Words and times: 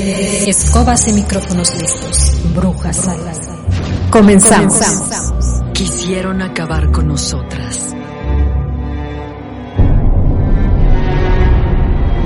Escobas 0.00 1.06
y 1.08 1.12
micrófonos 1.12 1.74
listos. 1.74 2.40
Brujas. 2.54 3.06
Comenzamos. 4.10 4.80
Quisieron 5.74 6.40
acabar 6.40 6.90
con 6.90 7.08
nosotras. 7.08 7.94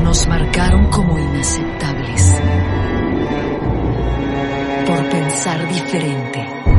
Nos 0.05 0.27
marcaron 0.29 0.89
como 0.91 1.19
inaceptables. 1.19 2.41
Por 4.87 5.09
pensar 5.09 5.69
diferente. 5.69 6.74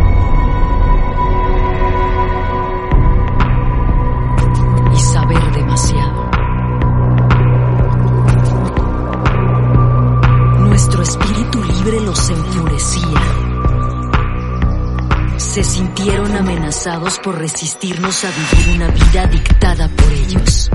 Se 15.55 15.63
sintieron 15.63 16.35
amenazados 16.35 17.17
por 17.19 17.37
resistirnos 17.37 18.25
a 18.25 18.27
vivir 18.27 18.75
una 18.75 18.89
vida 18.89 19.25
dictada 19.27 19.87
por 19.87 20.11
ellos. 20.11 20.69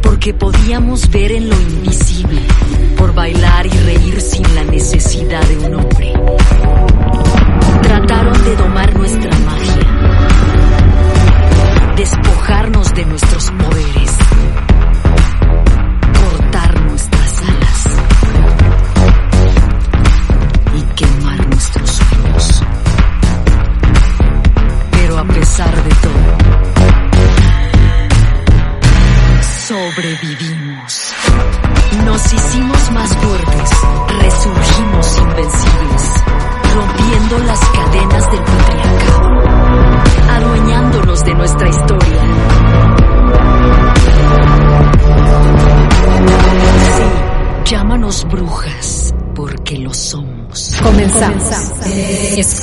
Porque 0.00 0.34
podíamos 0.34 1.10
ver 1.10 1.32
en 1.32 1.50
lo 1.50 1.60
invisible, 1.60 2.40
por 2.96 3.12
bailar 3.12 3.66
y 3.66 3.70
reír 3.70 4.20
sin 4.20 4.54
la 4.54 4.62
necesidad 4.62 5.42
de 5.48 5.58
un 5.66 5.74
hombre. 5.74 6.12
Trataron 7.82 8.44
de 8.44 8.54
domar 8.54 8.96
nuestra 8.96 9.36
magia, 9.36 9.88
despojarnos 11.96 12.94
de 12.94 13.04
nuestros 13.04 13.50
poderes, 13.50 13.97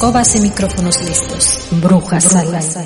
Escobas 0.05 0.35
y 0.35 0.39
micrófonos 0.41 1.03
listos. 1.03 1.67
Brujas 1.81 2.35
alas. 2.35 2.77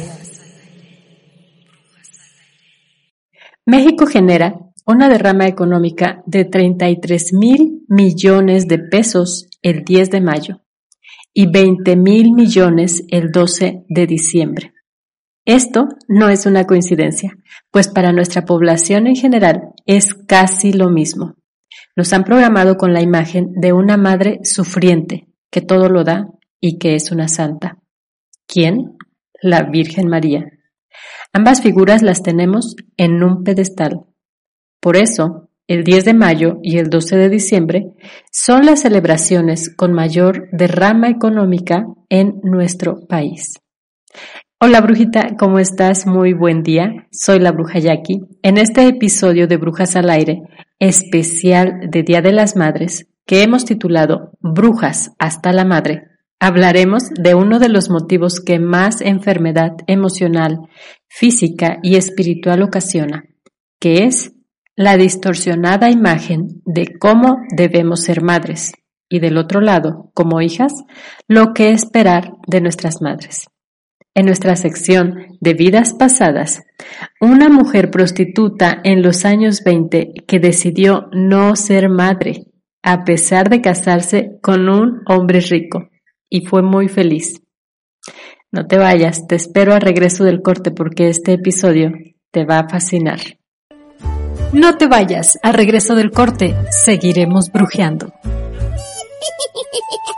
México 3.65 4.07
genera 4.07 4.57
una 4.85 5.09
derrama 5.09 5.45
económica 5.45 6.23
de 6.25 6.45
33 6.45 7.33
mil 7.33 7.83
millones 7.89 8.69
de 8.69 8.79
pesos 8.79 9.49
el 9.61 9.83
10 9.83 10.11
de 10.11 10.21
mayo 10.21 10.61
y 11.33 11.52
20 11.52 11.97
mil 11.97 12.31
millones 12.31 13.03
el 13.09 13.33
12 13.33 13.83
de 13.89 14.08
diciembre. 14.08 14.73
Esto 15.43 15.89
no 16.08 16.29
es 16.29 16.45
una 16.45 16.63
coincidencia, 16.63 17.35
pues 17.69 17.89
para 17.89 18.13
nuestra 18.13 18.45
población 18.45 19.08
en 19.08 19.17
general 19.17 19.73
es 19.85 20.13
casi 20.13 20.71
lo 20.71 20.89
mismo. 20.89 21.35
Nos 21.97 22.13
han 22.13 22.23
programado 22.23 22.77
con 22.77 22.93
la 22.93 23.02
imagen 23.02 23.52
de 23.59 23.73
una 23.73 23.97
madre 23.97 24.39
sufriente 24.43 25.27
que 25.52 25.59
todo 25.59 25.89
lo 25.89 26.05
da 26.05 26.29
y 26.59 26.77
que 26.77 26.95
es 26.95 27.11
una 27.11 27.27
santa. 27.27 27.77
¿Quién? 28.47 28.97
La 29.42 29.64
Virgen 29.64 30.08
María. 30.08 30.45
Ambas 31.33 31.61
figuras 31.61 32.02
las 32.02 32.23
tenemos 32.23 32.75
en 32.97 33.23
un 33.23 33.43
pedestal. 33.43 34.05
Por 34.81 34.97
eso, 34.97 35.49
el 35.67 35.83
10 35.83 36.05
de 36.05 36.14
mayo 36.14 36.58
y 36.64 36.80
el 36.80 36.89
12 36.89 37.15
de 37.15 37.30
diciembre 37.30 37.93
son 38.31 38.65
las 38.65 38.81
celebraciones 38.81 39.73
con 39.75 39.93
mayor 39.93 40.49
derrama 40.52 41.09
económica 41.09 41.86
en 42.09 42.39
nuestro 42.43 43.05
país. 43.08 43.59
Hola 44.59 44.81
brujita, 44.81 45.37
¿cómo 45.37 45.59
estás? 45.59 46.05
Muy 46.05 46.33
buen 46.33 46.64
día. 46.64 47.08
Soy 47.11 47.39
la 47.39 47.52
bruja 47.52 47.80
Jackie. 47.80 48.21
En 48.41 48.58
este 48.58 48.87
episodio 48.87 49.47
de 49.47 49.58
Brujas 49.58 49.95
al 49.95 50.09
Aire, 50.09 50.41
especial 50.80 51.89
de 51.89 52.03
Día 52.03 52.21
de 52.21 52.31
las 52.31 52.55
Madres, 52.55 53.08
que 53.26 53.43
hemos 53.43 53.64
titulado 53.64 54.31
Brujas 54.41 55.11
hasta 55.20 55.53
la 55.53 55.65
Madre, 55.65 56.08
hablaremos 56.39 57.10
de 57.10 57.36
uno 57.36 57.60
de 57.60 57.70
los 57.70 57.89
motivos 57.89 58.39
que 58.39 58.60
más 58.60 59.02
enfermedad 59.02 59.73
emocional, 59.88 60.70
física 61.08 61.80
y 61.83 61.95
espiritual 61.95 62.64
ocasiona, 62.64 63.26
que 63.80 64.05
es 64.05 64.32
la 64.76 64.95
distorsionada 64.95 65.89
imagen 65.89 66.61
de 66.66 66.98
cómo 66.98 67.38
debemos 67.55 68.02
ser 68.02 68.22
madres 68.22 68.72
y 69.10 69.20
del 69.20 69.38
otro 69.38 69.60
lado, 69.60 70.11
como 70.14 70.39
hijas, 70.39 70.72
lo 71.27 71.54
que 71.54 71.72
esperar 71.72 72.33
de 72.48 72.61
nuestras 72.61 73.02
madres. 73.02 73.48
En 74.16 74.26
nuestra 74.26 74.56
sección 74.56 75.38
de 75.39 75.54
vidas 75.54 75.94
pasadas, 75.94 76.61
una 77.20 77.50
mujer 77.50 77.92
prostituta 77.92 78.80
en 78.83 79.02
los 79.02 79.26
años 79.26 79.64
20 79.64 80.14
que 80.27 80.39
decidió 80.39 81.10
no 81.11 81.56
ser 81.56 81.89
madre, 81.89 82.45
a 82.83 83.04
pesar 83.04 83.50
de 83.50 83.61
casarse 83.61 84.38
con 84.42 84.70
un 84.70 85.02
hombre 85.08 85.42
rico, 85.42 85.89
y 86.29 86.45
fue 86.45 86.61
muy 86.61 86.87
feliz. 86.87 87.41
No 88.51 88.65
te 88.65 88.77
vayas, 88.77 89.27
te 89.27 89.35
espero 89.35 89.73
al 89.73 89.81
regreso 89.81 90.23
del 90.23 90.41
corte 90.41 90.71
porque 90.71 91.09
este 91.09 91.33
episodio 91.33 91.91
te 92.31 92.45
va 92.45 92.59
a 92.59 92.69
fascinar. 92.69 93.19
No 94.53 94.77
te 94.77 94.87
vayas, 94.87 95.37
al 95.43 95.53
regreso 95.53 95.95
del 95.95 96.11
corte 96.11 96.55
seguiremos 96.71 97.51
brujeando. 97.51 98.11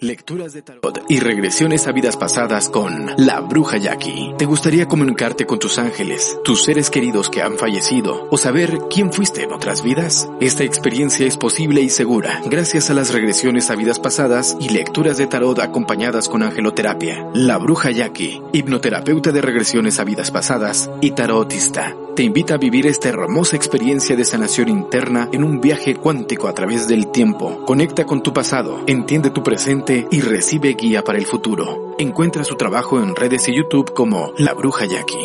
Lecturas 0.00 0.54
de 0.54 0.62
tarot 0.62 1.04
y 1.10 1.20
regresiones 1.20 1.86
a 1.86 1.92
vidas 1.92 2.16
pasadas 2.16 2.70
con 2.70 3.10
La 3.18 3.40
Bruja 3.40 3.76
Jackie. 3.76 4.32
¿Te 4.38 4.46
gustaría 4.46 4.88
comunicarte 4.88 5.44
con 5.44 5.58
tus 5.58 5.78
ángeles, 5.78 6.38
tus 6.42 6.64
seres 6.64 6.88
queridos 6.88 7.28
que 7.28 7.42
han 7.42 7.58
fallecido 7.58 8.26
o 8.30 8.38
saber 8.38 8.78
quién 8.88 9.12
fuiste 9.12 9.42
en 9.42 9.52
otras 9.52 9.82
vidas? 9.82 10.26
Esta 10.40 10.64
experiencia 10.64 11.26
es 11.26 11.36
posible 11.36 11.82
y 11.82 11.90
segura 11.90 12.40
gracias 12.46 12.88
a 12.88 12.94
las 12.94 13.12
regresiones 13.12 13.70
a 13.70 13.76
vidas 13.76 14.00
pasadas 14.00 14.56
y 14.58 14.70
lecturas 14.70 15.18
de 15.18 15.26
tarot 15.26 15.58
acompañadas 15.58 16.30
con 16.30 16.42
angeloterapia. 16.42 17.28
La 17.34 17.58
Bruja 17.58 17.90
Jackie, 17.90 18.40
hipnoterapeuta 18.54 19.32
de 19.32 19.42
regresiones 19.42 20.00
a 20.00 20.04
vidas 20.04 20.30
pasadas 20.30 20.90
y 21.02 21.10
tarotista, 21.10 21.94
te 22.20 22.24
invita 22.24 22.52
a 22.52 22.58
vivir 22.58 22.86
esta 22.86 23.08
hermosa 23.08 23.56
experiencia 23.56 24.14
de 24.14 24.26
sanación 24.26 24.68
interna 24.68 25.30
en 25.32 25.42
un 25.42 25.58
viaje 25.58 25.94
cuántico 25.94 26.48
a 26.48 26.52
través 26.52 26.86
del 26.86 27.10
tiempo. 27.10 27.64
Conecta 27.64 28.04
con 28.04 28.22
tu 28.22 28.34
pasado, 28.34 28.84
entiende 28.86 29.30
tu 29.30 29.42
presente 29.42 30.06
y 30.10 30.20
recibe 30.20 30.74
guía 30.74 31.02
para 31.02 31.16
el 31.16 31.24
futuro. 31.24 31.96
Encuentra 31.98 32.44
su 32.44 32.56
trabajo 32.56 33.00
en 33.00 33.16
redes 33.16 33.48
y 33.48 33.56
YouTube 33.56 33.94
como 33.94 34.34
La 34.36 34.52
Bruja 34.52 34.84
Jackie. 34.84 35.16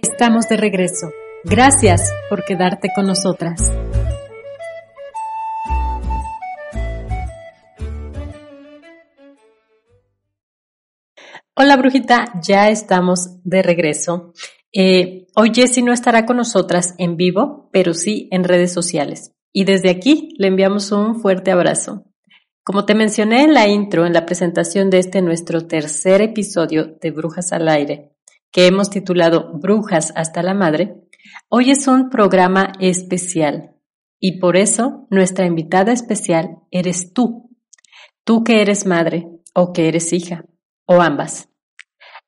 Estamos 0.00 0.46
de 0.48 0.56
regreso. 0.56 1.10
Gracias 1.42 2.08
por 2.30 2.44
quedarte 2.44 2.90
con 2.94 3.08
nosotras. 3.08 3.60
Hola 11.64 11.76
brujita, 11.76 12.24
ya 12.42 12.70
estamos 12.70 13.38
de 13.44 13.62
regreso. 13.62 14.32
Eh, 14.72 15.28
hoy 15.36 15.52
Jessie 15.54 15.84
no 15.84 15.92
estará 15.92 16.26
con 16.26 16.38
nosotras 16.38 16.96
en 16.98 17.16
vivo, 17.16 17.68
pero 17.72 17.94
sí 17.94 18.26
en 18.32 18.42
redes 18.42 18.72
sociales. 18.72 19.30
Y 19.52 19.62
desde 19.62 19.88
aquí 19.88 20.34
le 20.38 20.48
enviamos 20.48 20.90
un 20.90 21.20
fuerte 21.20 21.52
abrazo. 21.52 22.04
Como 22.64 22.84
te 22.84 22.96
mencioné 22.96 23.44
en 23.44 23.54
la 23.54 23.68
intro, 23.68 24.06
en 24.06 24.12
la 24.12 24.26
presentación 24.26 24.90
de 24.90 24.98
este 24.98 25.22
nuestro 25.22 25.68
tercer 25.68 26.20
episodio 26.20 26.96
de 27.00 27.12
Brujas 27.12 27.52
al 27.52 27.68
Aire, 27.68 28.16
que 28.50 28.66
hemos 28.66 28.90
titulado 28.90 29.52
Brujas 29.56 30.12
hasta 30.16 30.42
la 30.42 30.54
Madre, 30.54 30.96
hoy 31.48 31.70
es 31.70 31.86
un 31.86 32.10
programa 32.10 32.72
especial 32.80 33.76
y 34.18 34.40
por 34.40 34.56
eso 34.56 35.06
nuestra 35.10 35.46
invitada 35.46 35.92
especial 35.92 36.56
eres 36.72 37.12
tú, 37.12 37.56
tú 38.24 38.42
que 38.42 38.62
eres 38.62 38.84
madre 38.84 39.28
o 39.54 39.72
que 39.72 39.86
eres 39.86 40.12
hija 40.12 40.44
o 40.86 41.00
ambas. 41.00 41.51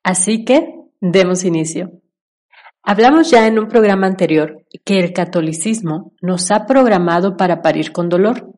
Así 0.05 0.45
que 0.45 0.69
demos 1.01 1.45
inicio. 1.45 1.91
Hablamos 2.83 3.31
ya 3.31 3.47
en 3.47 3.57
un 3.57 3.67
programa 3.67 4.05
anterior 4.05 4.63
que 4.85 4.99
el 4.99 5.13
catolicismo 5.13 6.13
nos 6.21 6.51
ha 6.51 6.67
programado 6.67 7.37
para 7.37 7.63
parir 7.63 7.91
con 7.91 8.07
dolor, 8.07 8.53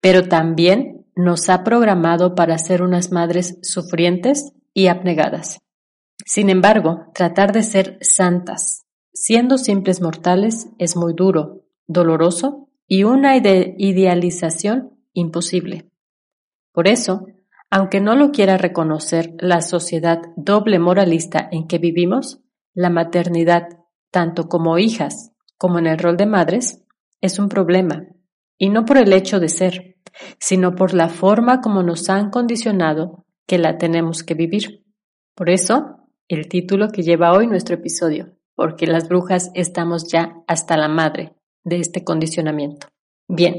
pero 0.00 0.28
también 0.28 1.04
nos 1.16 1.48
ha 1.48 1.64
programado 1.64 2.36
para 2.36 2.56
ser 2.58 2.82
unas 2.82 3.10
madres 3.10 3.58
sufrientes 3.62 4.52
y 4.72 4.86
abnegadas. 4.86 5.58
Sin 6.24 6.50
embargo, 6.50 7.06
tratar 7.12 7.52
de 7.52 7.64
ser 7.64 7.98
santas, 8.00 8.86
siendo 9.12 9.58
simples 9.58 10.00
mortales, 10.00 10.68
es 10.78 10.94
muy 10.94 11.14
duro, 11.14 11.64
doloroso 11.88 12.68
y 12.86 13.02
una 13.02 13.36
idealización 13.36 14.92
imposible. 15.14 15.90
Por 16.70 16.86
eso, 16.86 17.26
aunque 17.70 18.00
no 18.00 18.14
lo 18.14 18.30
quiera 18.30 18.56
reconocer 18.56 19.34
la 19.38 19.60
sociedad 19.60 20.20
doble 20.36 20.78
moralista 20.78 21.48
en 21.50 21.66
que 21.66 21.78
vivimos, 21.78 22.40
la 22.74 22.90
maternidad, 22.90 23.68
tanto 24.10 24.48
como 24.48 24.78
hijas 24.78 25.32
como 25.58 25.78
en 25.78 25.86
el 25.86 25.98
rol 25.98 26.16
de 26.16 26.26
madres, 26.26 26.84
es 27.20 27.38
un 27.38 27.48
problema, 27.48 28.06
y 28.58 28.68
no 28.68 28.84
por 28.84 28.98
el 28.98 29.12
hecho 29.12 29.40
de 29.40 29.48
ser, 29.48 29.96
sino 30.38 30.74
por 30.74 30.94
la 30.94 31.08
forma 31.08 31.60
como 31.60 31.82
nos 31.82 32.08
han 32.08 32.30
condicionado 32.30 33.24
que 33.46 33.58
la 33.58 33.78
tenemos 33.78 34.22
que 34.22 34.34
vivir. 34.34 34.84
Por 35.34 35.50
eso, 35.50 36.08
el 36.28 36.48
título 36.48 36.88
que 36.88 37.02
lleva 37.02 37.32
hoy 37.32 37.46
nuestro 37.46 37.76
episodio, 37.76 38.36
porque 38.54 38.86
las 38.86 39.08
brujas 39.08 39.50
estamos 39.54 40.10
ya 40.10 40.42
hasta 40.46 40.76
la 40.76 40.88
madre 40.88 41.36
de 41.64 41.78
este 41.78 42.04
condicionamiento. 42.04 42.88
Bien, 43.28 43.56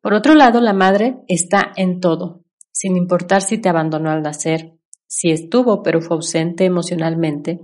por 0.00 0.14
otro 0.14 0.34
lado, 0.34 0.60
la 0.60 0.72
madre 0.72 1.18
está 1.28 1.72
en 1.76 2.00
todo, 2.00 2.44
sin 2.72 2.96
importar 2.96 3.42
si 3.42 3.58
te 3.58 3.68
abandonó 3.68 4.10
al 4.10 4.22
nacer, 4.22 4.78
si 5.06 5.30
estuvo 5.30 5.82
pero 5.82 6.00
fue 6.00 6.16
ausente 6.16 6.64
emocionalmente, 6.64 7.60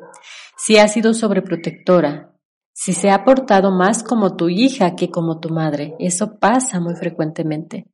si 0.56 0.78
ha 0.78 0.88
sido 0.88 1.14
sobreprotectora, 1.14 2.32
si 2.72 2.92
se 2.92 3.10
ha 3.10 3.24
portado 3.24 3.70
más 3.70 4.02
como 4.02 4.36
tu 4.36 4.48
hija 4.48 4.96
que 4.96 5.10
como 5.10 5.40
tu 5.40 5.48
madre. 5.48 5.94
Eso 5.98 6.38
pasa 6.38 6.78
muy 6.78 6.94
frecuentemente. 6.94 7.86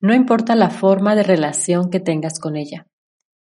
No 0.00 0.14
importa 0.14 0.54
la 0.54 0.70
forma 0.70 1.16
de 1.16 1.24
relación 1.24 1.90
que 1.90 1.98
tengas 1.98 2.38
con 2.38 2.56
ella. 2.56 2.86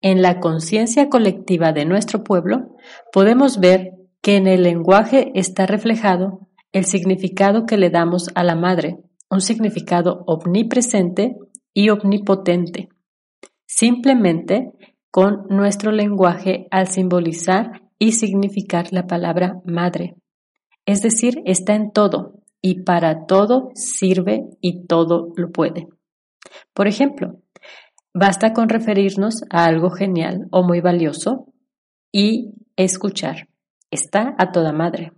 En 0.02 0.22
la 0.22 0.40
conciencia 0.40 1.10
colectiva 1.10 1.74
de 1.74 1.86
nuestro 1.86 2.24
pueblo 2.24 2.76
podemos 3.12 3.60
ver 3.60 3.94
que 4.22 4.38
en 4.38 4.48
el 4.48 4.64
lenguaje 4.64 5.32
está 5.36 5.66
reflejado 5.66 6.48
el 6.72 6.86
significado 6.86 7.66
que 7.66 7.78
le 7.78 7.90
damos 7.90 8.30
a 8.36 8.44
la 8.44 8.56
madre, 8.56 8.98
un 9.30 9.42
significado 9.42 10.24
omnipresente 10.26 11.38
y 11.74 11.90
omnipotente. 11.90 12.90
Simplemente 13.68 14.72
con 15.12 15.46
nuestro 15.50 15.92
lenguaje 15.92 16.68
al 16.72 16.88
simbolizar 16.88 17.82
y 18.00 18.14
significar 18.14 18.94
la 18.94 19.08
palabra 19.08 19.62
madre. 19.66 20.16
Es 20.86 21.02
decir, 21.02 21.42
está 21.46 21.76
en 21.76 21.92
todo 21.92 22.36
y 22.62 22.84
para 22.84 23.26
todo 23.26 23.72
sirve 23.76 24.46
y 24.62 24.86
todo 24.88 25.34
lo 25.36 25.52
puede. 25.52 25.88
Por 26.74 26.88
ejemplo, 26.88 27.42
basta 28.14 28.54
con 28.54 28.70
referirnos 28.70 29.44
a 29.50 29.66
algo 29.66 29.90
genial 29.90 30.48
o 30.52 30.64
muy 30.64 30.80
valioso 30.80 31.54
y 32.12 32.54
escuchar. 32.78 33.50
Está 33.92 34.34
a 34.38 34.52
toda 34.52 34.72
madre, 34.72 35.12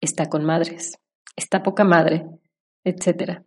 está 0.00 0.26
con 0.26 0.44
madres, 0.44 0.98
está 1.34 1.62
poca 1.62 1.84
madre, 1.84 2.26
etc. 2.84 3.42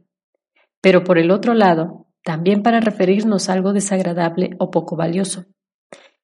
Pero 0.81 1.03
por 1.03 1.19
el 1.19 1.29
otro 1.29 1.53
lado, 1.53 2.08
también 2.29 2.61
para 2.61 2.79
referirnos 2.79 3.49
a 3.49 3.53
algo 3.53 3.73
desagradable 3.73 4.51
o 4.59 4.69
poco 4.69 4.95
valioso. 4.95 5.45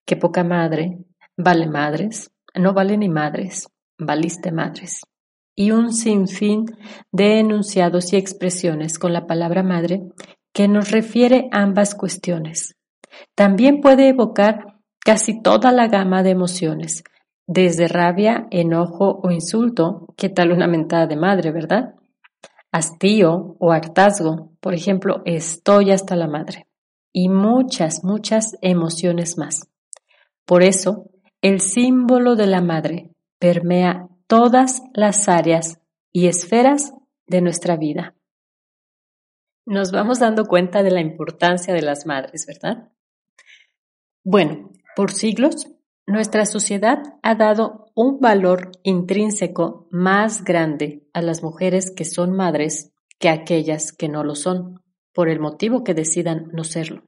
Que 0.06 0.16
poca 0.16 0.44
madre, 0.44 1.00
vale 1.36 1.66
madres, 1.66 2.30
no 2.54 2.76
vale 2.76 2.96
ni 2.96 3.10
madres, 3.10 3.70
valiste 3.98 4.52
madres. 4.52 5.02
Y 5.56 5.72
un 5.72 5.92
sinfín 5.92 6.66
de 7.12 7.40
enunciados 7.40 8.14
y 8.14 8.18
expresiones 8.18 9.00
con 9.00 9.14
la 9.14 9.26
palabra 9.26 9.64
madre 9.64 10.04
que 10.54 10.68
nos 10.68 10.92
refiere 10.92 11.50
ambas 11.52 11.96
cuestiones. 11.96 12.76
También 13.34 13.82
puede 13.82 14.10
evocar 14.10 14.76
casi 15.04 15.42
toda 15.42 15.72
la 15.72 15.88
gama 15.88 16.22
de 16.22 16.30
emociones, 16.30 17.04
desde 17.48 17.88
rabia, 17.88 18.46
enojo 18.52 19.22
o 19.24 19.32
insulto, 19.32 20.14
que 20.16 20.30
tal 20.30 20.52
una 20.52 20.68
mentada 20.68 21.08
de 21.08 21.16
madre, 21.16 21.52
¿verdad? 21.52 21.96
Hastío 22.76 23.56
o 23.58 23.72
hartazgo, 23.72 24.52
por 24.60 24.74
ejemplo, 24.74 25.22
estoy 25.24 25.92
hasta 25.92 26.18
la 26.18 26.28
madre. 26.28 26.68
Y 27.14 27.30
muchas, 27.30 28.04
muchas 28.04 28.58
emociones 28.62 29.38
más. 29.38 29.70
Por 30.46 30.62
eso, 30.62 31.10
el 31.42 31.62
símbolo 31.62 32.36
de 32.36 32.48
la 32.48 32.60
madre 32.60 33.12
permea 33.40 34.10
todas 34.28 34.82
las 34.94 35.30
áreas 35.30 35.80
y 36.12 36.28
esferas 36.28 36.92
de 37.28 37.40
nuestra 37.40 37.78
vida. 37.78 38.14
Nos 39.66 39.94
vamos 39.94 40.20
dando 40.20 40.44
cuenta 40.44 40.84
de 40.84 40.92
la 40.92 41.00
importancia 41.00 41.74
de 41.74 41.82
las 41.82 42.06
madres, 42.06 42.46
¿verdad? 42.46 42.92
Bueno, 44.26 44.72
por 44.98 45.14
siglos, 45.14 45.72
nuestra 46.08 46.46
sociedad 46.46 47.00
ha 47.24 47.36
dado 47.36 47.88
un 47.96 48.20
valor 48.20 48.72
intrínseco 48.84 49.88
más 49.92 50.44
grande 50.44 51.04
a 51.14 51.22
las 51.22 51.42
mujeres 51.42 51.92
que 51.92 52.06
son 52.06 52.32
madres 52.32 52.92
que 53.20 53.30
a 53.30 53.34
aquellas 53.34 53.92
que 53.92 54.10
no 54.10 54.24
lo 54.24 54.36
son, 54.36 54.82
por 55.14 55.30
el 55.30 55.40
motivo 55.40 55.84
que 55.84 55.94
decidan 55.94 56.50
no 56.52 56.64
serlo. 56.64 57.04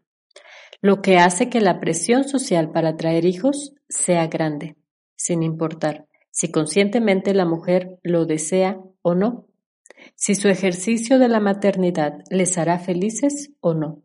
Lo 0.81 1.01
que 1.01 1.17
hace 1.17 1.49
que 1.49 1.61
la 1.61 1.79
presión 1.79 2.27
social 2.27 2.71
para 2.71 2.95
traer 2.95 3.25
hijos 3.25 3.73
sea 3.89 4.27
grande, 4.27 4.77
sin 5.15 5.43
importar 5.43 6.07
si 6.37 6.51
conscientemente 6.51 7.33
la 7.33 7.45
mujer 7.45 7.97
lo 8.03 8.27
desea 8.27 8.79
o 9.01 9.15
no, 9.15 9.47
si 10.13 10.35
su 10.35 10.49
ejercicio 10.49 11.17
de 11.17 11.29
la 11.29 11.39
maternidad 11.39 12.19
les 12.29 12.59
hará 12.59 12.77
felices 12.77 13.53
o 13.59 13.73
no, 13.73 14.03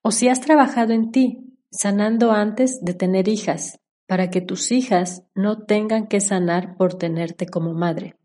o 0.00 0.12
si 0.12 0.28
has 0.28 0.40
trabajado 0.40 0.92
en 0.92 1.10
ti, 1.10 1.58
sanando 1.72 2.30
antes 2.30 2.80
de 2.84 2.94
tener 2.94 3.26
hijas, 3.26 3.80
para 4.08 4.30
que 4.30 4.40
tus 4.40 4.72
hijas 4.72 5.22
no 5.36 5.64
tengan 5.66 6.08
que 6.08 6.20
sanar 6.20 6.76
por 6.76 6.94
tenerte 6.94 7.46
como 7.46 7.72
madre. 7.74 8.16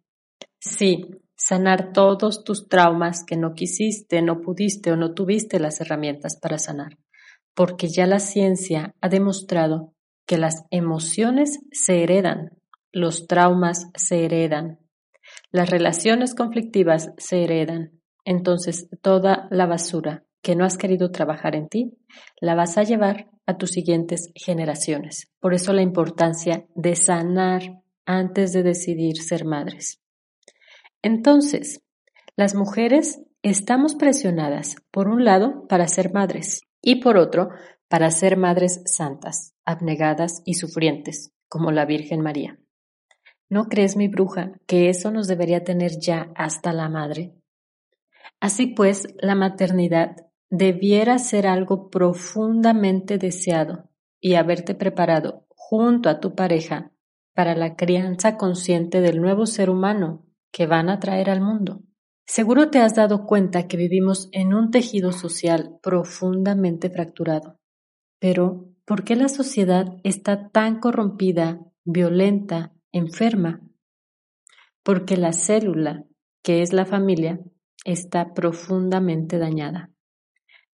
Sí, 0.60 1.06
sanar 1.36 1.94
todos 1.94 2.44
tus 2.44 2.68
traumas 2.68 3.24
que 3.24 3.38
no 3.38 3.54
quisiste, 3.54 4.24
no 4.24 4.42
pudiste 4.42 4.92
o 4.92 4.96
no 4.96 5.14
tuviste 5.14 5.60
las 5.60 5.80
herramientas 5.82 6.40
para 6.42 6.58
sanar 6.58 6.98
porque 7.54 7.88
ya 7.88 8.08
la 8.08 8.20
ciencia 8.20 8.96
ha 9.02 9.10
demostrado 9.10 9.94
que 10.26 10.38
las 10.38 10.66
emociones 10.72 11.60
se 11.72 12.04
heredan, 12.04 12.52
los 12.92 13.28
traumas 13.28 13.90
se 13.96 14.26
heredan, 14.26 14.80
las 15.52 15.70
relaciones 15.70 16.36
conflictivas 16.36 17.12
se 17.18 17.44
heredan. 17.44 18.00
Entonces, 18.26 18.88
toda 19.02 19.48
la 19.52 19.66
basura 19.66 20.24
que 20.42 20.56
no 20.56 20.66
has 20.66 20.78
querido 20.78 21.12
trabajar 21.12 21.56
en 21.56 21.68
ti, 21.68 21.98
la 22.40 22.56
vas 22.56 22.78
a 22.78 22.84
llevar 22.84 23.30
a 23.46 23.58
tus 23.58 23.72
siguientes 23.72 24.32
generaciones. 24.36 25.32
Por 25.40 25.54
eso 25.54 25.74
la 25.74 25.82
importancia 25.82 26.66
de 26.76 26.96
sanar 26.96 27.84
antes 28.06 28.54
de 28.54 28.64
decidir 28.64 29.22
ser 29.22 29.46
madres. 29.46 30.00
Entonces, 31.02 31.82
las 32.36 32.56
mujeres 32.56 33.22
estamos 33.42 33.96
presionadas, 33.96 34.78
por 34.92 35.08
un 35.08 35.26
lado, 35.26 35.68
para 35.68 35.88
ser 35.88 36.14
madres 36.14 36.62
y 36.82 37.02
por 37.02 37.18
otro, 37.18 37.50
para 37.88 38.10
ser 38.10 38.38
madres 38.38 38.82
santas, 38.86 39.54
abnegadas 39.66 40.42
y 40.46 40.56
sufrientes, 40.56 41.32
como 41.48 41.72
la 41.72 41.86
Virgen 41.86 42.22
María. 42.22 42.58
¿No 43.50 43.66
crees, 43.66 43.96
mi 43.96 44.08
bruja, 44.08 44.54
que 44.66 44.90
eso 44.90 45.12
nos 45.12 45.28
debería 45.28 45.64
tener 45.64 46.00
ya 46.00 46.32
hasta 46.36 46.74
la 46.74 46.90
madre? 46.90 47.36
Así 48.40 48.68
pues, 48.68 49.08
la 49.22 49.36
maternidad 49.36 50.16
debiera 50.56 51.18
ser 51.18 51.48
algo 51.48 51.90
profundamente 51.90 53.18
deseado 53.18 53.90
y 54.22 54.36
haberte 54.36 54.76
preparado 54.76 55.48
junto 55.50 56.10
a 56.10 56.20
tu 56.20 56.36
pareja 56.36 56.92
para 57.34 57.56
la 57.56 57.76
crianza 57.76 58.38
consciente 58.38 59.02
del 59.02 59.20
nuevo 59.20 59.48
ser 59.48 59.72
humano 59.72 60.28
que 60.52 60.68
van 60.68 60.90
a 60.90 61.00
traer 61.00 61.32
al 61.32 61.42
mundo. 61.42 61.82
Seguro 62.28 62.70
te 62.70 62.78
has 62.78 62.94
dado 62.94 63.26
cuenta 63.26 63.68
que 63.68 63.78
vivimos 63.78 64.30
en 64.32 64.54
un 64.54 64.70
tejido 64.70 65.12
social 65.12 65.80
profundamente 65.82 66.92
fracturado. 66.92 67.60
Pero, 68.20 68.70
¿por 68.86 69.04
qué 69.04 69.16
la 69.16 69.30
sociedad 69.30 69.98
está 70.04 70.50
tan 70.50 70.80
corrompida, 70.80 71.62
violenta, 71.84 72.74
enferma? 72.92 73.60
Porque 74.84 75.18
la 75.18 75.34
célula, 75.34 76.06
que 76.44 76.62
es 76.62 76.74
la 76.74 76.86
familia, 76.86 77.40
está 77.86 78.36
profundamente 78.36 79.40
dañada. 79.40 79.93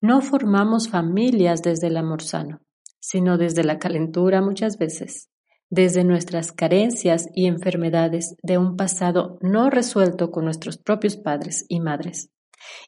No 0.01 0.21
formamos 0.21 0.87
familias 0.87 1.61
desde 1.61 1.87
el 1.87 1.97
amor 1.97 2.23
sano, 2.23 2.61
sino 2.99 3.37
desde 3.37 3.65
la 3.65 3.79
calentura 3.79 4.41
muchas 4.41 4.77
veces, 4.77 5.29
desde 5.69 6.05
nuestras 6.05 6.53
carencias 6.53 7.27
y 7.35 7.47
enfermedades 7.47 8.37
de 8.41 8.57
un 8.57 8.77
pasado 8.77 9.37
no 9.41 9.69
resuelto 9.69 10.31
con 10.31 10.45
nuestros 10.45 10.77
propios 10.77 11.17
padres 11.17 11.65
y 11.67 11.81
madres. 11.81 12.31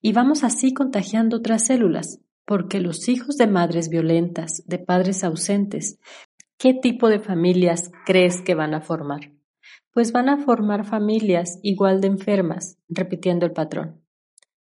Y 0.02 0.14
vamos 0.14 0.46
así 0.46 0.74
contagiando 0.74 1.38
otras 1.38 1.66
células, 1.66 2.22
porque 2.46 2.80
los 2.80 3.10
hijos 3.10 3.36
de 3.36 3.48
madres 3.48 3.90
violentas, 3.90 4.64
de 4.66 4.80
padres 4.80 5.26
ausentes, 5.26 6.00
¿qué 6.58 6.74
tipo 6.74 7.10
de 7.10 7.20
familias 7.20 7.92
crees 8.06 8.42
que 8.42 8.56
van 8.56 8.74
a 8.74 8.80
formar? 8.80 9.34
Pues 9.92 10.14
van 10.14 10.30
a 10.30 10.38
formar 10.38 10.86
familias 10.86 11.60
igual 11.62 12.00
de 12.00 12.08
enfermas, 12.08 12.78
repitiendo 12.88 13.46
el 13.46 13.52
patrón. 13.52 14.02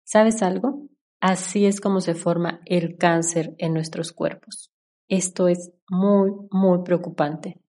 ¿Sabes 0.05 0.41
algo? 0.41 0.87
Así 1.19 1.65
es 1.65 1.81
como 1.81 2.01
se 2.01 2.13
forma 2.13 2.61
el 2.65 2.97
cáncer 2.97 3.55
en 3.57 3.73
nuestros 3.73 4.11
cuerpos. 4.11 4.71
Esto 5.07 5.47
es 5.47 5.71
muy, 5.89 6.31
muy 6.51 6.83
preocupante. 6.83 7.59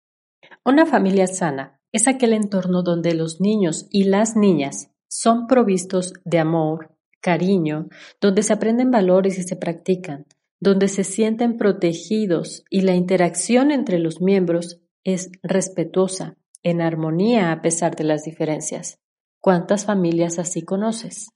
Una 0.64 0.86
familia 0.86 1.26
sana 1.26 1.80
es 1.92 2.08
aquel 2.08 2.32
entorno 2.34 2.82
donde 2.82 3.14
los 3.14 3.40
niños 3.40 3.86
y 3.90 4.04
las 4.04 4.36
niñas 4.36 4.90
son 5.08 5.46
provistos 5.46 6.12
de 6.24 6.38
amor, 6.38 6.94
cariño, 7.20 7.88
donde 8.20 8.42
se 8.42 8.52
aprenden 8.52 8.90
valores 8.90 9.38
y 9.38 9.42
se 9.42 9.56
practican, 9.56 10.26
donde 10.60 10.88
se 10.88 11.04
sienten 11.04 11.56
protegidos 11.56 12.64
y 12.68 12.82
la 12.82 12.94
interacción 12.94 13.70
entre 13.70 13.98
los 13.98 14.20
miembros 14.20 14.80
es 15.04 15.30
respetuosa, 15.42 16.36
en 16.62 16.82
armonía 16.82 17.52
a 17.52 17.62
pesar 17.62 17.96
de 17.96 18.04
las 18.04 18.24
diferencias. 18.24 18.98
¿Cuántas 19.40 19.86
familias 19.86 20.38
así 20.38 20.62
conoces? 20.62 21.28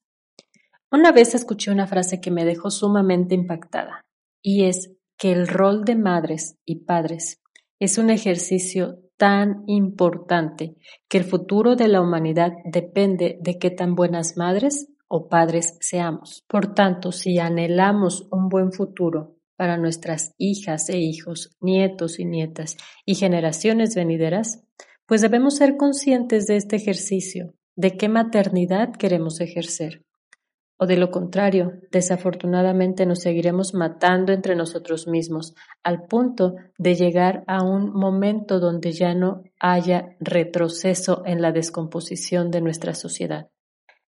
Una 0.92 1.10
vez 1.10 1.34
escuché 1.34 1.70
una 1.70 1.86
frase 1.86 2.20
que 2.20 2.30
me 2.30 2.44
dejó 2.44 2.70
sumamente 2.70 3.34
impactada, 3.34 4.02
y 4.42 4.64
es 4.64 4.92
que 5.16 5.32
el 5.32 5.48
rol 5.48 5.86
de 5.86 5.96
madres 5.96 6.58
y 6.66 6.84
padres 6.84 7.40
es 7.80 7.96
un 7.96 8.10
ejercicio 8.10 8.98
tan 9.16 9.64
importante 9.68 10.76
que 11.08 11.16
el 11.16 11.24
futuro 11.24 11.76
de 11.76 11.88
la 11.88 12.02
humanidad 12.02 12.52
depende 12.70 13.38
de 13.40 13.58
qué 13.58 13.70
tan 13.70 13.94
buenas 13.94 14.36
madres 14.36 14.88
o 15.08 15.30
padres 15.30 15.78
seamos. 15.80 16.42
Por 16.46 16.74
tanto, 16.74 17.10
si 17.10 17.38
anhelamos 17.38 18.28
un 18.30 18.50
buen 18.50 18.70
futuro 18.70 19.38
para 19.56 19.78
nuestras 19.78 20.34
hijas 20.36 20.90
e 20.90 20.98
hijos, 20.98 21.56
nietos 21.62 22.20
y 22.20 22.26
nietas 22.26 22.76
y 23.06 23.14
generaciones 23.14 23.94
venideras, 23.94 24.62
pues 25.06 25.22
debemos 25.22 25.56
ser 25.56 25.78
conscientes 25.78 26.46
de 26.46 26.56
este 26.56 26.76
ejercicio, 26.76 27.54
de 27.76 27.96
qué 27.96 28.10
maternidad 28.10 28.92
queremos 28.92 29.40
ejercer. 29.40 30.02
O 30.78 30.86
de 30.86 30.96
lo 30.96 31.10
contrario, 31.10 31.72
desafortunadamente 31.90 33.06
nos 33.06 33.20
seguiremos 33.20 33.72
matando 33.72 34.32
entre 34.32 34.56
nosotros 34.56 35.06
mismos, 35.06 35.54
al 35.82 36.06
punto 36.06 36.56
de 36.76 36.94
llegar 36.94 37.44
a 37.46 37.62
un 37.62 37.92
momento 37.92 38.58
donde 38.58 38.92
ya 38.92 39.14
no 39.14 39.44
haya 39.60 40.16
retroceso 40.18 41.22
en 41.24 41.40
la 41.40 41.52
descomposición 41.52 42.50
de 42.50 42.60
nuestra 42.60 42.94
sociedad. 42.94 43.48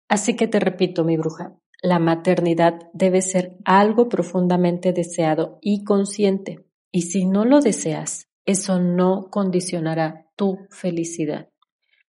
Así 0.09 0.37
que 0.37 0.49
te 0.49 0.61
repito, 0.61 1.05
mi 1.05 1.17
bruja, 1.17 1.57
la 1.83 1.99
maternidad 1.99 2.75
debe 2.93 3.23
ser 3.23 3.57
algo 3.65 4.09
profundamente 4.09 4.93
deseado 4.93 5.59
y 5.61 5.85
consciente. 5.85 6.67
Y 6.93 7.03
si 7.03 7.27
no 7.27 7.45
lo 7.45 7.61
deseas, 7.61 8.29
eso 8.45 8.81
no 8.81 9.29
condicionará 9.31 10.27
tu 10.37 10.67
felicidad. 10.71 11.50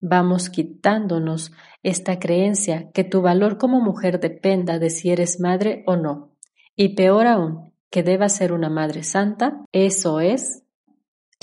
Vamos 0.01 0.49
quitándonos 0.49 1.53
esta 1.83 2.19
creencia 2.19 2.91
que 2.93 3.05
tu 3.05 3.21
valor 3.21 3.59
como 3.59 3.81
mujer 3.81 4.19
dependa 4.19 4.79
de 4.79 4.89
si 4.89 5.11
eres 5.11 5.41
madre 5.41 5.83
o 5.87 5.97
no. 5.97 6.35
Y 6.75 6.95
peor 6.95 7.27
aún, 7.27 7.75
que 7.91 8.03
debas 8.03 8.35
ser 8.35 8.53
una 8.53 8.71
madre 8.71 9.03
santa, 9.03 9.65
eso 9.73 10.21
es... 10.21 10.63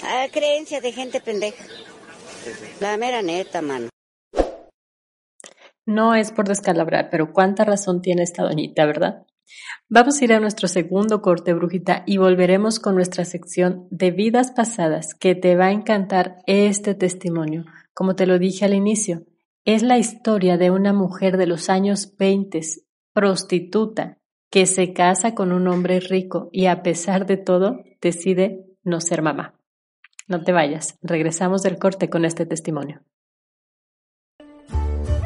Ah, 0.01 0.25
creencia 0.31 0.81
de 0.81 0.91
gente 0.91 1.21
pendeja. 1.21 1.63
La 2.79 2.97
mera 2.97 3.21
neta, 3.21 3.61
mano. 3.61 3.89
No 5.85 6.15
es 6.15 6.31
por 6.31 6.47
descalabrar, 6.47 7.09
pero 7.11 7.31
cuánta 7.33 7.63
razón 7.63 8.01
tiene 8.01 8.23
esta 8.23 8.43
doñita, 8.43 8.85
¿verdad? 8.85 9.25
Vamos 9.87 10.19
a 10.19 10.23
ir 10.25 10.33
a 10.33 10.39
nuestro 10.39 10.67
segundo 10.67 11.21
corte, 11.21 11.53
brujita, 11.53 12.03
y 12.05 12.17
volveremos 12.17 12.79
con 12.79 12.95
nuestra 12.95 13.23
sección 13.23 13.87
de 13.89 14.11
vidas 14.11 14.51
pasadas, 14.51 15.13
que 15.13 15.35
te 15.35 15.55
va 15.55 15.67
a 15.67 15.71
encantar 15.71 16.39
este 16.45 16.93
testimonio. 16.93 17.65
Como 17.97 18.15
te 18.15 18.27
lo 18.27 18.37
dije 18.37 18.63
al 18.63 18.75
inicio, 18.75 19.23
es 19.65 19.81
la 19.81 19.97
historia 19.97 20.55
de 20.59 20.69
una 20.69 20.93
mujer 20.93 21.35
de 21.35 21.47
los 21.47 21.67
años 21.67 22.15
20, 22.15 22.61
prostituta, 23.11 24.19
que 24.51 24.67
se 24.67 24.93
casa 24.93 25.33
con 25.33 25.51
un 25.51 25.67
hombre 25.67 25.99
rico 25.99 26.49
y 26.51 26.67
a 26.67 26.83
pesar 26.83 27.25
de 27.25 27.37
todo 27.37 27.79
decide 27.99 28.67
no 28.83 29.01
ser 29.01 29.23
mamá. 29.23 29.55
No 30.27 30.43
te 30.43 30.51
vayas, 30.51 30.99
regresamos 31.01 31.63
del 31.63 31.79
corte 31.79 32.07
con 32.07 32.23
este 32.23 32.45
testimonio. 32.45 33.01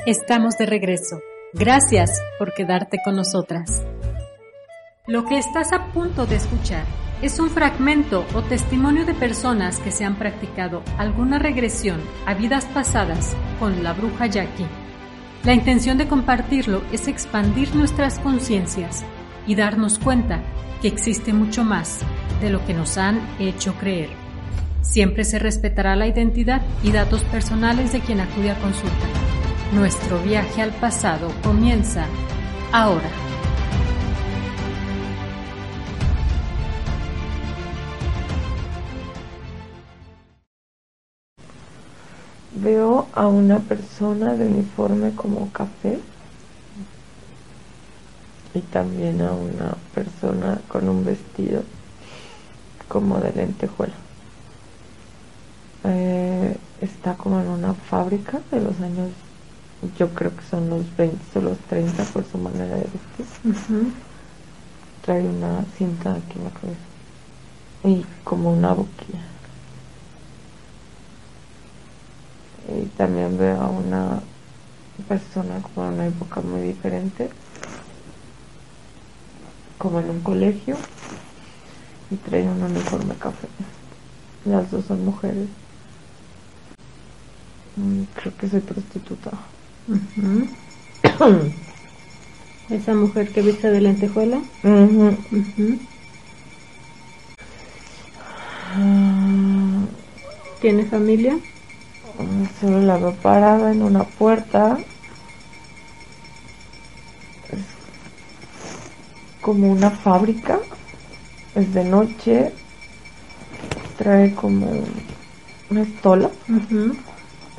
Estamos 0.05 0.57
de 0.57 0.65
regreso. 0.65 1.19
Gracias 1.51 2.21
por 2.39 2.53
quedarte 2.53 2.99
con 3.03 3.17
nosotras. 3.17 3.85
Lo 5.07 5.25
que 5.25 5.37
estás 5.37 5.73
a 5.73 5.91
punto 5.91 6.25
de 6.25 6.37
escuchar 6.37 6.85
es 7.21 7.39
un 7.39 7.49
fragmento 7.49 8.25
o 8.33 8.41
testimonio 8.41 9.05
de 9.05 9.13
personas 9.13 9.79
que 9.79 9.91
se 9.91 10.05
han 10.05 10.15
practicado 10.15 10.81
alguna 10.97 11.37
regresión 11.37 12.01
a 12.25 12.33
vidas 12.33 12.65
pasadas 12.65 13.35
con 13.59 13.83
la 13.83 13.93
bruja 13.93 14.25
Jackie. 14.25 14.65
La 15.43 15.53
intención 15.53 15.97
de 15.97 16.07
compartirlo 16.07 16.81
es 16.91 17.07
expandir 17.07 17.75
nuestras 17.75 18.19
conciencias 18.19 19.03
y 19.45 19.55
darnos 19.55 19.99
cuenta 19.99 20.41
que 20.81 20.87
existe 20.87 21.33
mucho 21.33 21.63
más 21.63 21.99
de 22.41 22.49
lo 22.49 22.65
que 22.65 22.73
nos 22.73 22.97
han 22.97 23.19
hecho 23.39 23.73
creer. 23.75 24.09
Siempre 24.81 25.23
se 25.23 25.37
respetará 25.37 25.95
la 25.95 26.07
identidad 26.07 26.61
y 26.83 26.91
datos 26.91 27.23
personales 27.25 27.93
de 27.93 27.99
quien 27.99 28.19
acude 28.19 28.51
a 28.51 28.59
consulta. 28.59 29.07
Nuestro 29.73 30.19
viaje 30.21 30.61
al 30.61 30.71
pasado 30.71 31.31
comienza 31.43 32.05
ahora. 32.71 33.30
Veo 42.53 43.07
a 43.13 43.27
una 43.27 43.59
persona 43.59 44.35
de 44.35 44.47
uniforme 44.47 45.11
como 45.15 45.51
café 45.51 45.99
y 48.53 48.59
también 48.59 49.21
a 49.21 49.31
una 49.31 49.75
persona 49.95 50.59
con 50.67 50.89
un 50.89 51.05
vestido 51.05 51.63
como 52.87 53.19
de 53.19 53.31
lentejuela. 53.31 53.93
Eh, 55.85 56.57
está 56.81 57.15
como 57.15 57.39
en 57.39 57.47
una 57.47 57.73
fábrica 57.73 58.39
de 58.51 58.61
los 58.61 58.79
años 58.81 59.09
yo 59.97 60.09
creo 60.09 60.35
que 60.35 60.43
son 60.43 60.69
los 60.69 60.85
20 60.95 61.39
o 61.39 61.41
los 61.41 61.57
30 61.59 62.03
por 62.05 62.23
su 62.25 62.37
manera 62.37 62.75
de 62.75 62.83
vestir. 62.83 63.93
Trae 65.03 65.27
una 65.27 65.65
cinta 65.77 66.11
aquí 66.11 66.37
en 66.37 66.43
la 66.43 66.51
cabeza 66.51 66.79
y 67.83 68.05
como 68.23 68.53
una 68.53 68.73
boquilla. 68.73 69.30
Y 72.69 72.85
también 72.97 73.37
veo 73.37 73.59
a 73.59 73.69
una 73.69 74.21
persona 75.07 75.61
como 75.61 75.87
en 75.87 75.93
una 75.93 76.07
época 76.07 76.41
muy 76.41 76.61
diferente, 76.61 77.29
como 79.77 79.99
en 79.99 80.09
un 80.09 80.21
colegio, 80.21 80.75
y 82.11 82.15
trae 82.15 82.43
un 82.43 82.61
uniforme 82.61 83.15
café. 83.15 83.47
Las 84.45 84.69
dos 84.71 84.85
son 84.85 85.05
mujeres. 85.05 85.47
Mm, 87.77 88.03
creo 88.15 88.37
que 88.37 88.49
soy 88.49 88.59
prostituta. 88.59 89.31
Esa 92.69 92.93
mujer 92.93 93.31
que 93.31 93.41
viste 93.41 93.69
de 93.69 93.81
lentejuela. 93.81 94.41
¿Tiene 100.61 100.85
familia? 100.85 101.37
Solo 102.59 102.81
la 102.81 102.97
veo 102.97 103.13
parada 103.13 103.71
en 103.71 103.81
una 103.81 104.03
puerta. 104.03 104.77
Es 107.51 107.59
como 109.41 109.71
una 109.71 109.91
fábrica. 109.91 110.59
Es 111.55 111.73
de 111.73 111.83
noche. 111.83 112.53
Trae 113.97 114.33
como 114.33 114.67
una 115.69 115.81
estola 115.81 116.29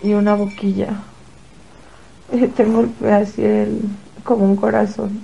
y 0.02 0.12
una 0.12 0.34
boquilla. 0.34 1.02
tengo 2.56 2.86
así 3.10 3.42
el, 3.44 3.80
como 4.24 4.44
un 4.44 4.56
corazón. 4.56 5.20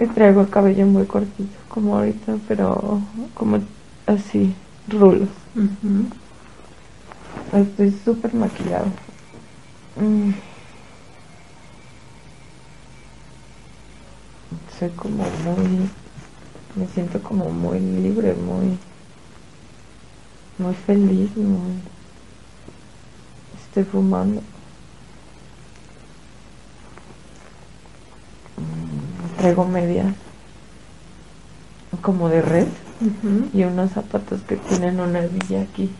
Y 0.00 0.06
traigo 0.06 0.40
el 0.40 0.50
cabello 0.50 0.86
muy 0.86 1.06
cortito, 1.06 1.56
como 1.68 1.96
ahorita, 1.96 2.36
pero 2.48 3.00
como 3.34 3.60
así, 4.06 4.54
rulos. 4.88 5.28
Estoy 7.52 7.94
súper 8.04 8.34
maquillado. 8.34 8.86
Mm. 10.00 10.32
Soy 14.78 14.88
como 14.90 15.24
muy, 15.44 15.88
me 16.76 16.86
siento 16.94 17.22
como 17.22 17.48
muy 17.50 17.78
libre, 17.78 18.34
muy 18.34 18.76
muy 20.58 20.74
feliz, 20.74 21.36
muy... 21.36 21.80
Estoy 23.60 23.84
fumando. 23.84 24.40
Mm, 28.58 29.38
Traigo 29.38 29.64
medias 29.64 30.14
como 32.02 32.28
de 32.28 32.42
red 32.42 32.68
Ujú. 33.00 33.48
y 33.52 33.64
unos 33.64 33.90
zapatos 33.90 34.40
que 34.42 34.56
tienen 34.56 35.00
una 35.00 35.24
hebilla 35.24 35.62
aquí 35.62 35.90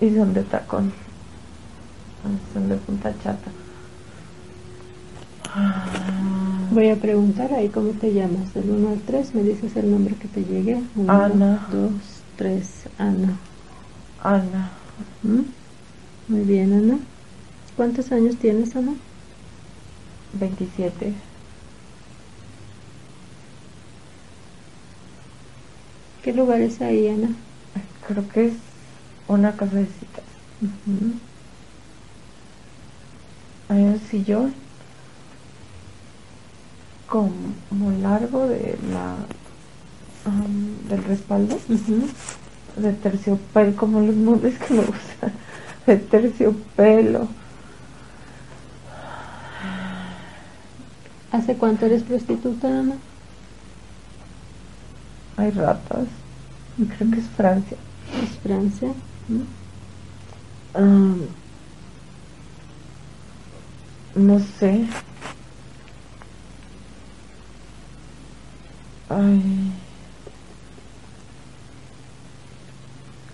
y 0.00 0.10
son 0.14 0.34
de 0.34 0.42
tacón. 0.42 0.92
Son 2.52 2.68
de 2.68 2.76
punta 2.76 3.12
chata. 3.22 3.50
Voy 6.72 6.88
a 6.88 6.96
preguntar 6.96 7.52
ahí 7.52 7.68
cómo 7.68 7.90
te 7.92 8.12
llamas. 8.12 8.54
Del 8.54 8.70
1 8.70 8.88
al 8.88 9.00
3 9.00 9.34
me 9.34 9.42
dices 9.42 9.76
el 9.76 9.90
nombre 9.90 10.14
que 10.14 10.28
te 10.28 10.44
llegue. 10.44 10.82
1, 10.96 11.12
Ana. 11.12 11.66
2, 11.70 11.90
3, 12.36 12.66
Ana. 12.98 13.36
Ana, 14.22 14.70
¿Mm? 15.22 15.40
Muy 16.28 16.40
bien, 16.42 16.72
Ana. 16.72 16.98
¿Cuántos 17.76 18.10
años 18.12 18.36
tienes, 18.36 18.74
Ana? 18.76 18.94
27. 20.34 21.12
¿Qué 26.22 26.32
lugar 26.32 26.60
es 26.60 26.80
ahí, 26.80 27.08
Ana? 27.08 27.30
Creo 28.06 28.28
que 28.28 28.48
es 28.48 28.54
una 29.26 29.52
casa 29.56 29.76
de 29.76 29.86
citas. 29.86 30.24
Hay 33.68 33.82
un 33.82 34.00
sillón 34.10 34.54
como 37.08 37.90
largo 38.00 38.46
de 38.46 38.78
la 38.90 39.16
am, 40.24 40.88
del 40.88 41.04
respaldo 41.04 41.58
de 42.76 42.92
terciopelo 42.92 43.76
como 43.76 44.00
los 44.00 44.14
muebles 44.14 44.58
que 44.58 44.74
me 44.74 44.80
gustan 44.82 45.32
de 45.86 45.96
terciopelo 45.96 47.28
¿Hace 51.32 51.56
cuánto 51.56 51.86
eres 51.86 52.02
prostituta, 52.02 52.68
Ana? 52.68 52.96
Hay 55.42 55.50
ratas. 55.50 56.06
Creo 56.96 57.10
que 57.10 57.18
es 57.18 57.26
Francia. 57.36 57.76
Es 58.22 58.38
Francia. 58.38 58.88
¿Mm? 59.28 59.42
Am, 60.74 61.20
no 64.14 64.38
sé. 64.38 64.86
Ay. 69.08 69.72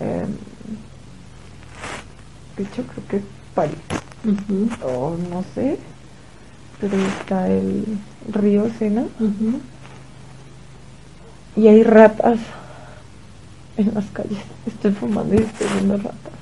Em, 0.01 0.37
de 2.57 2.63
hecho 2.63 2.85
creo 2.85 3.09
que 3.09 3.17
es 3.19 3.23
París 3.55 3.79
o 4.83 5.17
no 5.31 5.45
sé. 5.55 5.79
Pero 6.81 6.97
está 6.97 7.49
el 7.49 7.99
río 8.33 8.71
Sena. 8.79 9.05
Y 11.59 11.67
hay 11.67 11.83
ratas 11.83 12.39
en 13.77 13.93
las 13.93 14.05
calles. 14.13 14.39
Estoy 14.65 14.93
fumando 14.93 15.35
y 15.35 15.39
estoy 15.39 15.67
viendo 15.75 15.97
ratas. 15.97 16.33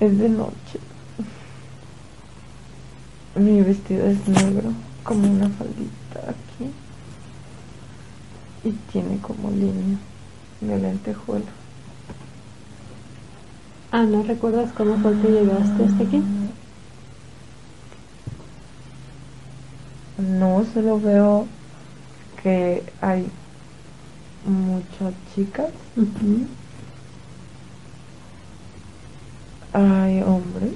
Es 0.00 0.18
de 0.18 0.30
noche. 0.30 0.80
Mi 3.34 3.60
vestido 3.60 4.06
es 4.06 4.26
negro 4.26 4.72
como 5.04 5.30
una 5.30 5.50
faldita 5.50 6.20
aquí. 6.20 6.70
Y 8.64 8.70
tiene 8.92 9.18
como 9.18 9.50
línea 9.50 9.98
de 10.62 10.78
lentejuela. 10.78 11.44
Ana, 13.90 14.22
¿recuerdas 14.22 14.72
cómo 14.72 14.96
fue 15.00 15.20
que 15.20 15.28
llegaste 15.28 15.84
hasta 15.84 16.02
aquí? 16.02 16.22
No, 20.16 20.64
solo 20.72 20.98
veo 20.98 21.46
que 22.42 22.82
hay 23.02 23.30
muchas 24.44 25.14
chicas, 25.34 25.70
hay 29.72 30.22
hombres 30.22 30.72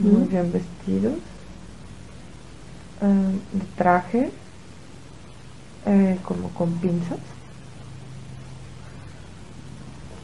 muy 0.00 0.28
bien 0.28 0.52
vestidos, 0.52 1.14
eh, 3.00 3.40
de 3.52 3.64
traje, 3.76 4.30
eh, 5.86 6.18
como 6.24 6.48
con 6.50 6.72
pinzas. 6.78 7.18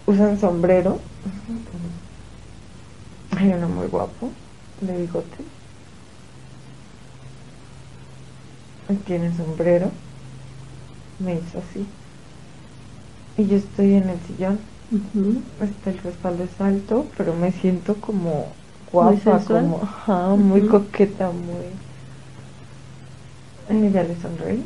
Usan 0.07 0.39
sombrero. 0.39 1.01
Hay 3.37 3.49
uno 3.53 3.69
muy 3.69 3.87
guapo, 3.89 4.31
de 4.81 4.99
bigote. 4.99 5.45
Tiene 9.07 9.35
sombrero. 9.37 9.91
Me 11.19 11.35
hizo 11.35 11.59
así. 11.59 11.87
Y 13.37 13.47
yo 13.47 13.57
estoy 13.57 13.95
en 13.95 14.09
el 14.09 14.21
sillón. 14.21 14.59
Este, 15.61 15.91
el 15.91 15.99
respaldo 15.99 16.45
es 16.45 16.61
alto, 16.61 17.07
pero 17.17 17.35
me 17.35 17.53
siento 17.53 18.01
como 18.01 18.57
guapa, 18.93 19.45
como 19.45 19.83
ajá, 19.83 20.37
muy 20.37 20.63
coqueta, 20.63 21.31
muy. 21.31 21.81
Y 23.69 23.91
ya 23.91 24.03
le 24.05 24.17
sonreí. 24.17 24.65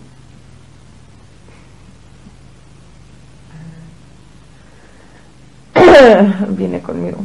Viene 6.56 6.80
conmigo. 6.82 7.18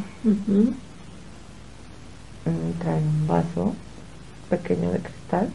Mm, 2.46 2.72
Trae 2.80 3.02
un 3.02 3.28
vaso 3.28 3.76
pequeño 4.50 4.92
de 4.92 5.00
cristal. 5.02 5.54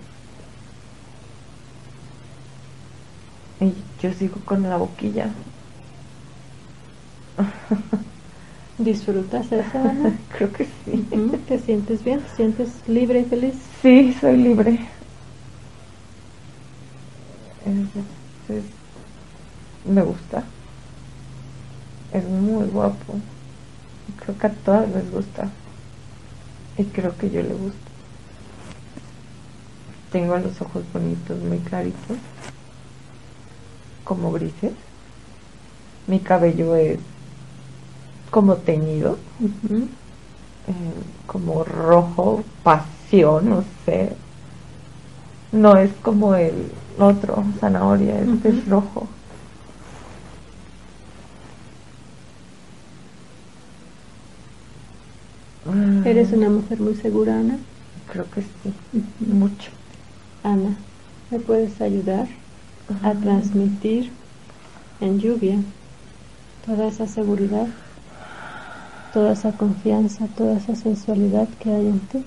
Y 3.61 3.75
yo 4.01 4.13
sigo 4.15 4.41
con 4.45 4.63
la 4.63 4.77
boquilla. 4.77 5.35
¿Disfrutas 8.79 9.51
eso, 9.51 9.79
Ana? 9.79 10.19
Creo 10.37 10.53
que 10.53 10.65
sí. 10.65 11.05
¿Te 11.47 11.59
sientes 11.59 12.05
bien? 12.05 12.21
¿Te 12.21 12.37
sientes 12.37 12.69
libre 12.87 13.21
y 13.21 13.25
feliz? 13.25 13.55
Sí, 13.83 14.17
soy 14.21 14.37
libre. 14.37 14.79
Me 19.85 20.03
gusta. 20.03 20.45
Es 22.13 22.25
muy 22.25 22.67
guapo. 22.67 23.15
Creo 24.25 24.39
que 24.39 24.47
a 24.47 24.51
todas 24.51 24.89
les 24.91 25.11
gusta. 25.11 25.49
Y 26.77 26.85
creo 26.85 27.17
que 27.17 27.31
yo 27.31 27.43
le 27.43 27.55
gusto. 27.55 27.79
Tengo 30.13 30.39
los 30.39 30.61
ojos 30.61 30.85
bonitos, 30.93 31.39
muy 31.41 31.59
claritos. 31.59 32.17
Como 34.05 34.33
grises. 34.33 34.73
Mi 36.07 36.21
cabello 36.21 36.75
es 36.77 36.99
como 38.31 38.57
teñido. 38.57 39.17
Eh, 40.69 40.73
como 41.27 41.65
rojo, 41.65 42.43
pasión, 42.63 43.51
no 43.51 43.65
sé. 43.85 44.11
No 45.53 45.77
es 45.77 45.91
como 46.03 46.35
el 46.35 46.53
otro, 46.99 47.43
zanahoria, 47.59 48.21
este 48.21 48.51
es 48.51 48.69
rojo. 48.69 49.09
Ah, 55.67 56.09
¿Eres 56.09 56.33
una 56.33 56.51
mujer 56.51 56.81
muy 56.81 56.95
segura, 56.97 57.39
Ana? 57.39 57.59
Creo 58.13 58.25
que 58.31 58.43
sí, 58.43 58.75
mucho. 59.21 59.71
Ana, 60.43 60.77
¿me 61.31 61.39
puedes 61.39 61.81
ayudar 61.81 62.27
a 62.89 63.11
Ajá. 63.11 63.21
transmitir 63.21 64.11
en 65.01 65.19
lluvia 65.19 65.59
toda 66.67 66.89
esa 66.89 67.07
seguridad, 67.07 67.67
toda 69.13 69.33
esa 69.33 69.53
confianza, 69.53 70.27
toda 70.37 70.57
esa 70.59 70.75
sensualidad 70.75 71.49
que 71.61 71.71
hay 71.71 71.87
en 71.89 72.01
ti? 72.01 72.25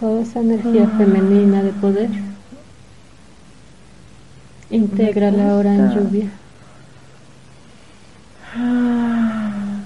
Toda 0.00 0.22
esa 0.22 0.40
energía 0.40 0.84
Ah. 0.92 0.98
femenina 0.98 1.62
de 1.62 1.72
poder. 1.72 2.10
Intégrala 4.70 5.50
ahora 5.50 5.74
en 5.74 5.86
gusta. 5.86 6.00
lluvia. 6.00 6.26
Ah, 8.56 9.80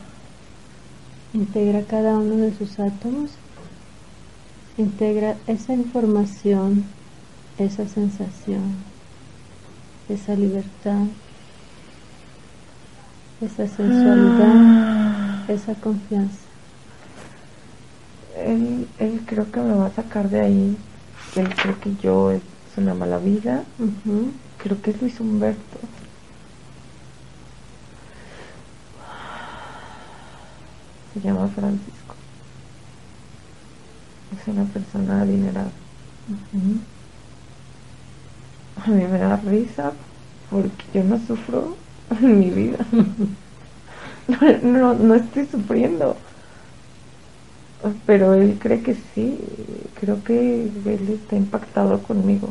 Integra 1.35 1.82
cada 1.82 2.18
uno 2.18 2.37
de 2.37 2.54
sus 2.56 2.78
átomos. 2.78 3.30
Integra 4.76 5.35
esa 5.46 5.72
información, 5.74 6.85
esa 7.58 7.87
sensación, 7.88 8.62
esa 10.08 10.35
libertad, 10.35 11.04
esa 13.40 13.66
sensualidad, 13.66 14.52
ah. 14.54 15.21
Esa 15.48 15.74
confianza. 15.74 16.38
Él, 18.37 18.88
él 18.98 19.22
creo 19.26 19.50
que 19.50 19.61
me 19.61 19.74
va 19.74 19.87
a 19.87 19.90
sacar 19.90 20.28
de 20.28 20.40
ahí. 20.40 20.76
Él 21.37 21.48
cree 21.55 21.74
que 21.76 21.94
yo 22.02 22.31
es 22.31 22.42
una 22.76 22.94
mala 22.94 23.18
vida. 23.18 23.64
Creo 24.62 24.81
que 24.81 24.90
es 24.90 25.00
Luis 25.00 25.20
Humberto. 25.20 25.78
Se 31.12 31.20
llama 31.20 31.48
Francisco. 31.48 32.14
Es 34.40 34.48
una 34.48 34.64
persona 34.64 35.20
adinerada. 35.22 35.70
A 38.85 38.90
mí 38.90 39.05
me 39.05 39.18
da 39.18 39.37
risa 39.37 39.92
porque 40.50 40.85
yo 40.94 41.05
no 41.05 41.18
sufro 41.26 41.76
en 42.11 42.40
mi 42.40 42.50
vida. 42.50 42.78
No, 44.62 44.94
no, 44.94 45.14
estoy 45.14 45.46
sufriendo. 45.46 46.16
Pero 48.06 48.35
él 48.35 48.58
cree 48.61 48.82
que 48.82 48.96
sí. 49.14 49.38
Creo 50.00 50.22
que 50.24 50.64
él 50.64 51.08
está 51.20 51.37
impactado 51.37 52.02
conmigo. 52.02 52.48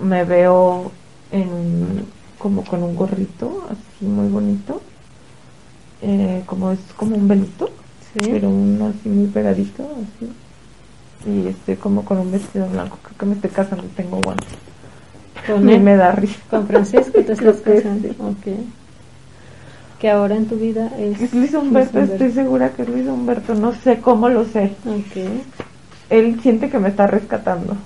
Me 0.00 0.24
veo 0.24 0.90
en 1.30 2.06
como 2.38 2.64
con 2.64 2.82
un 2.82 2.96
gorrito 2.96 3.68
así 3.70 4.04
muy 4.04 4.28
bonito. 4.28 4.82
Eh, 6.02 6.42
como 6.46 6.72
es 6.72 6.80
como 6.96 7.16
un 7.16 7.28
velito. 7.28 7.70
Pero 8.14 8.50
uno 8.50 8.88
así 8.88 9.08
muy 9.08 9.28
pegadito. 9.28 9.84
Así 9.84 10.30
y 11.26 11.46
estoy 11.48 11.76
como 11.76 12.04
con 12.04 12.18
un 12.18 12.32
vestido 12.32 12.66
blanco. 12.68 12.98
Creo 13.02 13.18
que 13.18 13.26
me 13.26 13.34
estoy 13.34 13.50
casando 13.50 13.84
tengo 13.96 14.20
guantes. 14.20 14.71
Con 15.46 15.68
él 15.68 15.80
me 15.80 15.96
da 15.96 16.12
risa. 16.12 16.40
Con 16.50 16.66
Francisco 16.66 17.12
te 17.12 17.32
estás 17.32 17.60
casando. 17.60 18.08
Okay. 18.38 18.68
Que 19.98 20.10
ahora 20.10 20.36
en 20.36 20.46
tu 20.46 20.56
vida 20.56 20.90
es. 20.98 21.32
Luis 21.32 21.54
Humberto, 21.54 22.00
estoy 22.00 22.32
segura 22.32 22.70
que 22.70 22.82
es 22.82 22.88
Luis 22.88 23.06
Humberto. 23.06 23.54
No 23.54 23.72
sé 23.72 24.00
cómo 24.00 24.28
lo 24.28 24.44
sé. 24.44 24.74
Okay. 24.84 25.44
Él 26.10 26.40
siente 26.42 26.68
que 26.68 26.78
me 26.78 26.88
está 26.88 27.06
rescatando. 27.06 27.76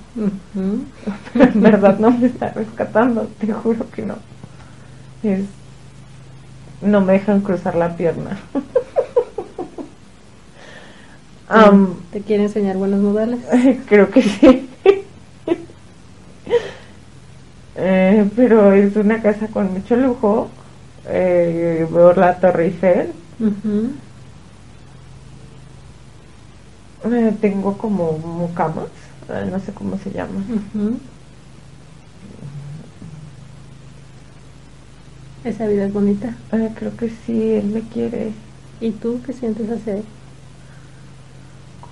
Pero 1.33 1.45
en 1.53 1.61
verdad 1.63 1.99
no 1.99 2.11
me 2.11 2.27
está 2.27 2.51
rescatando, 2.51 3.29
te 3.39 3.53
juro 3.53 3.89
que 3.91 4.03
no. 4.03 4.17
Es, 5.23 5.45
no 6.83 7.01
me 7.01 7.15
dejan 7.15 7.41
cruzar 7.41 7.77
la 7.77 7.97
pierna. 7.97 8.39
¿Te 12.11 12.21
quiere 12.23 12.45
enseñar 12.45 12.77
buenos 12.77 13.01
modales? 13.01 13.39
Creo 13.87 14.11
que 14.11 14.23
sí. 14.23 14.69
Eh, 17.79 18.29
pero 18.35 18.73
es 18.73 18.97
una 18.97 19.23
casa 19.23 19.49
con 19.49 19.73
mucho 19.73 19.97
lujo. 19.97 20.49
Eh, 21.09 21.87
veo 21.91 22.13
la 22.15 22.39
Torre 22.41 22.67
Eiffel. 22.67 23.13
Eh, 27.05 27.33
tengo 27.41 27.77
como 27.79 28.13
mucamas, 28.13 28.89
no 29.51 29.61
sé 29.61 29.73
cómo 29.73 29.97
se 29.99 30.11
llama. 30.11 30.43
Esa 35.45 35.67
vida 35.69 35.85
es 35.85 35.93
bonita. 35.93 36.35
creo 36.75 36.97
que 36.97 37.09
sí, 37.09 37.53
él 37.53 37.67
me 37.67 37.83
quiere. 37.83 38.33
¿Y 38.81 38.91
tú 38.91 39.21
qué 39.25 39.33
sientes 39.33 39.71
hacer? 39.71 40.03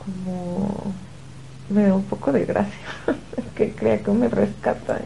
como 0.04 0.92
me 1.70 1.84
da 1.84 1.94
un 1.94 2.04
poco 2.04 2.32
de 2.32 2.44
gracia 2.44 2.78
que 3.56 3.74
crea 3.74 4.02
que 4.02 4.10
me 4.10 4.28
rescata 4.28 5.00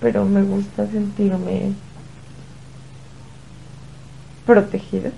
pero 0.00 0.24
me 0.24 0.42
gusta 0.42 0.86
sentirme 0.90 1.72
protegida 4.44 5.10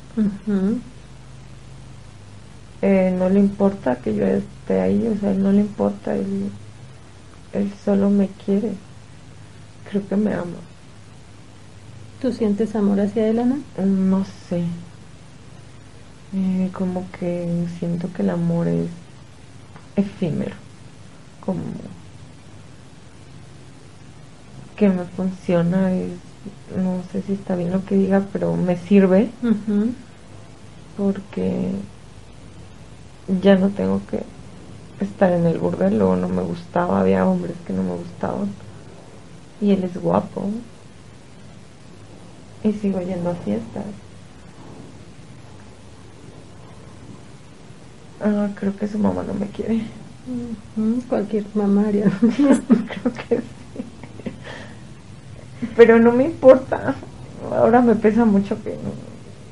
eh, 2.83 3.15
no 3.19 3.29
le 3.29 3.41
importa 3.41 3.97
que 3.97 4.15
yo 4.15 4.25
esté 4.27 4.81
ahí 4.81 5.07
o 5.07 5.17
sea 5.17 5.33
no 5.35 5.53
le 5.53 5.61
importa 5.61 6.15
él, 6.15 6.51
él 7.53 7.71
solo 7.85 8.11
me 8.11 8.29
quiere 8.29 8.73
creo 9.91 10.07
que 10.09 10.17
me 10.17 10.35
ama 10.35 10.59
¿Tú 12.21 12.33
sientes 12.33 12.75
amor 12.75 13.01
hacia 13.01 13.29
Elena? 13.29 13.59
No 13.85 14.25
sé. 14.25 14.65
Eh, 16.35 16.71
como 16.75 17.05
que 17.19 17.47
siento 17.79 18.13
que 18.13 18.23
el 18.23 18.31
amor 18.31 18.67
es 18.69 18.91
efímero, 19.97 20.57
como 21.45 21.63
que 24.79 24.89
me 24.89 25.05
funciona, 25.05 25.93
es, 25.93 26.13
no 26.77 27.03
sé 27.13 27.23
si 27.23 27.33
está 27.33 27.57
bien 27.57 27.73
lo 27.73 27.85
que 27.85 27.97
diga, 27.97 28.23
pero 28.33 28.55
me 28.55 28.77
sirve 28.77 29.29
porque 30.97 31.73
ya 33.43 33.57
no 33.57 33.69
tengo 33.71 34.01
que 34.11 34.21
estar 35.05 35.33
en 35.33 35.47
el 35.47 35.59
burdel, 35.59 35.99
luego 35.99 36.17
no 36.17 36.29
me 36.29 36.43
gustaba, 36.43 37.01
había 37.01 37.27
hombres 37.27 37.57
que 37.67 37.73
no 37.73 37.83
me 37.83 37.97
gustaban. 37.97 38.49
Y 39.61 39.73
él 39.73 39.85
es 39.85 40.01
guapo. 40.01 40.43
Y 42.63 42.73
sigo 42.73 43.01
yendo 43.01 43.31
a 43.31 43.35
fiestas. 43.35 43.85
Ah, 48.21 48.49
creo 48.59 48.77
que 48.77 48.87
su 48.89 48.99
mamá 48.99 49.23
no 49.23 49.35
me 49.35 49.47
quiere. 49.47 49.83
Cualquier 51.09 51.45
mamá 51.55 51.89
haría 51.89 52.05
Creo 52.21 53.13
que 53.29 53.37
sí. 53.39 53.58
Pero 55.77 55.99
no 55.99 56.13
me 56.13 56.25
importa. 56.25 56.95
Ahora 57.51 57.81
me 57.81 57.95
pesa 57.95 58.25
mucho 58.25 58.63
que 58.63 58.77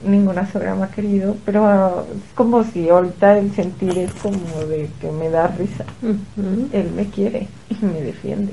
ninguna 0.04 0.50
suegra 0.50 0.74
me 0.74 0.84
ha 0.84 0.90
querido, 0.90 1.36
pero 1.44 2.02
es 2.02 2.34
como 2.34 2.64
si 2.64 2.88
ahorita 2.88 3.38
el 3.38 3.52
sentir 3.54 3.96
es 3.98 4.12
como 4.12 4.66
de 4.68 4.90
que 5.00 5.10
me 5.10 5.30
da 5.30 5.48
risa. 5.48 5.84
Él 6.72 6.90
me 6.94 7.06
quiere 7.06 7.48
y 7.70 7.84
me 7.84 8.00
defiende. 8.02 8.52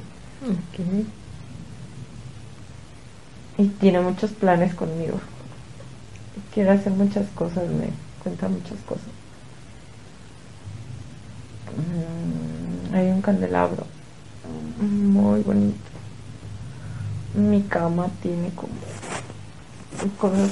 Y 3.57 3.67
tiene 3.67 4.01
muchos 4.01 4.31
planes 4.31 4.73
conmigo. 4.73 5.19
Quiere 6.53 6.71
hacer 6.71 6.93
muchas 6.93 7.27
cosas, 7.35 7.67
me 7.69 7.89
cuenta 8.23 8.47
muchas 8.47 8.79
cosas. 8.87 9.05
Mm, 11.75 12.95
hay 12.95 13.09
un 13.09 13.21
candelabro 13.21 13.85
muy 14.79 15.41
bonito. 15.41 15.92
Mi 17.35 17.61
cama 17.63 18.07
tiene 18.21 18.49
como 18.55 18.73
cosas 20.19 20.51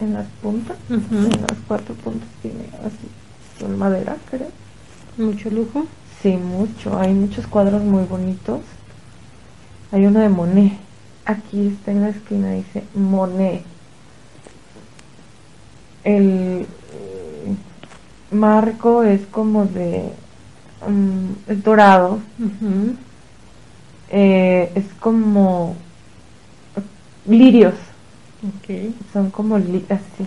en, 0.00 0.14
las 0.14 0.26
puntas, 0.42 0.76
en 0.90 1.30
las 1.30 1.58
cuatro 1.66 1.94
puntas 1.94 2.28
tiene 2.42 2.68
así, 2.84 3.08
son 3.58 3.78
madera, 3.78 4.16
creo. 4.30 4.48
Mucho 5.16 5.50
lujo. 5.50 5.86
Sí, 6.22 6.36
mucho. 6.36 6.98
Hay 6.98 7.12
muchos 7.12 7.46
cuadros 7.46 7.82
muy 7.82 8.04
bonitos. 8.04 8.60
Hay 9.90 10.06
uno 10.06 10.20
de 10.20 10.28
Monet. 10.28 10.72
Aquí 11.24 11.68
está 11.68 11.92
en 11.92 12.02
la 12.02 12.08
esquina, 12.10 12.52
dice 12.52 12.84
Monet. 12.94 13.62
El 16.04 16.66
marco 18.30 19.02
es 19.02 19.26
como 19.26 19.64
de 19.64 20.12
um, 20.86 21.34
es 21.46 21.62
dorado 21.62 22.20
eh, 24.10 24.72
es 24.74 24.84
como 25.00 25.76
lirios. 27.26 27.74
Son 29.12 29.30
como 29.30 29.58
li 29.58 29.84
así. 29.88 30.26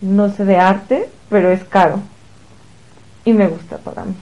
No 0.00 0.32
sé 0.34 0.44
de 0.44 0.56
arte 0.56 1.08
pero 1.28 1.50
es 1.50 1.64
caro. 1.64 2.00
Y 3.24 3.32
me 3.32 3.48
gusta 3.48 3.78
para 3.78 4.04
mí. 4.04 4.14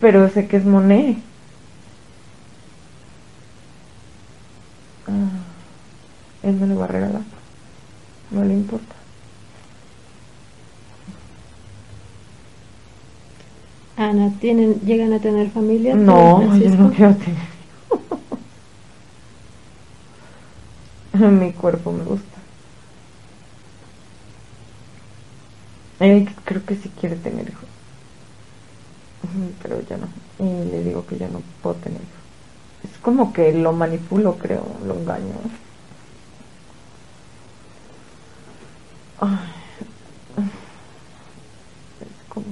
Pero 0.00 0.28
sé 0.28 0.48
que 0.48 0.56
es 0.56 0.64
Monet. 0.64 1.18
Ah, 5.06 6.42
él 6.42 6.54
me 6.56 6.66
lo 6.66 6.80
va 6.80 6.86
a 6.86 6.88
regalar 6.88 7.22
no 8.30 8.44
le 8.44 8.54
importa 8.54 8.94
Ana, 13.96 14.30
¿tienen, 14.40 14.80
¿llegan 14.82 15.14
a 15.14 15.20
tener 15.20 15.50
familia? 15.50 15.94
No, 15.94 16.54
yo 16.56 16.70
no 16.70 16.90
quiero 16.92 17.14
tener. 17.16 17.56
Mi 21.40 21.52
cuerpo 21.52 21.92
me 21.92 22.04
gusta. 22.04 22.36
Él 25.98 26.28
creo 26.44 26.62
que 26.64 26.76
sí 26.76 26.90
quiere 27.00 27.16
tener 27.16 27.48
hijos. 27.48 27.64
Pero 29.62 29.80
ya 29.88 29.96
no. 29.96 30.08
Y 30.38 30.70
le 30.70 30.84
digo 30.84 31.06
que 31.06 31.16
ya 31.16 31.28
no 31.28 31.40
puedo 31.62 31.76
tener 31.76 32.00
hijos. 32.00 32.92
Es 32.92 32.98
como 32.98 33.32
que 33.32 33.52
lo 33.54 33.72
manipulo, 33.72 34.36
creo, 34.36 34.66
lo 34.86 34.94
engaño. 34.94 35.32
Ay. 39.20 39.38
Es 42.00 42.28
como 42.28 42.44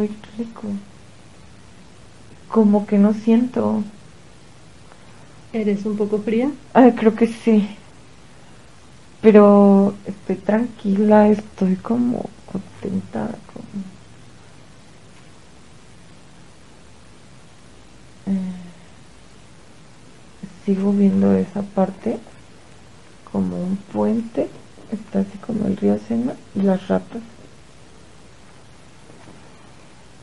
muy 0.00 0.10
rico. 0.38 0.62
Como 2.48 2.86
que 2.86 2.96
no 2.96 3.12
siento. 3.12 3.82
¿Eres 5.52 5.84
un 5.84 5.96
poco 5.96 6.18
fría? 6.18 6.50
Ah, 6.72 6.90
creo 6.96 7.14
que 7.14 7.26
sí. 7.26 7.68
Pero 9.20 9.94
estoy 10.06 10.36
tranquila, 10.36 11.28
estoy 11.28 11.76
como 11.76 12.30
contenta. 12.50 13.28
Como... 13.52 13.66
Eh, 18.26 18.52
sigo 20.64 20.92
viendo 20.92 21.34
esa 21.34 21.62
parte 21.62 22.18
como 23.30 23.62
un 23.62 23.76
puente, 23.92 24.48
está 24.90 25.20
así 25.20 25.38
como 25.46 25.66
el 25.66 25.76
río 25.76 25.98
Sena 26.08 26.32
y 26.56 26.62
las 26.62 26.88
ratas. 26.88 27.22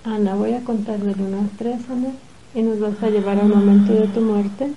Ana, 0.07 0.35
voy 0.35 0.53
a 0.53 0.63
contar 0.63 0.99
del 0.99 1.19
1 1.19 1.37
a 1.37 1.57
3, 1.57 1.89
Ana, 1.89 2.13
y 2.55 2.61
nos 2.61 2.79
vas 2.79 3.03
a 3.03 3.09
llevar 3.09 3.37
al 3.39 3.49
momento 3.49 3.91
de 3.91 4.07
tu 4.07 4.21
muerte. 4.21 4.71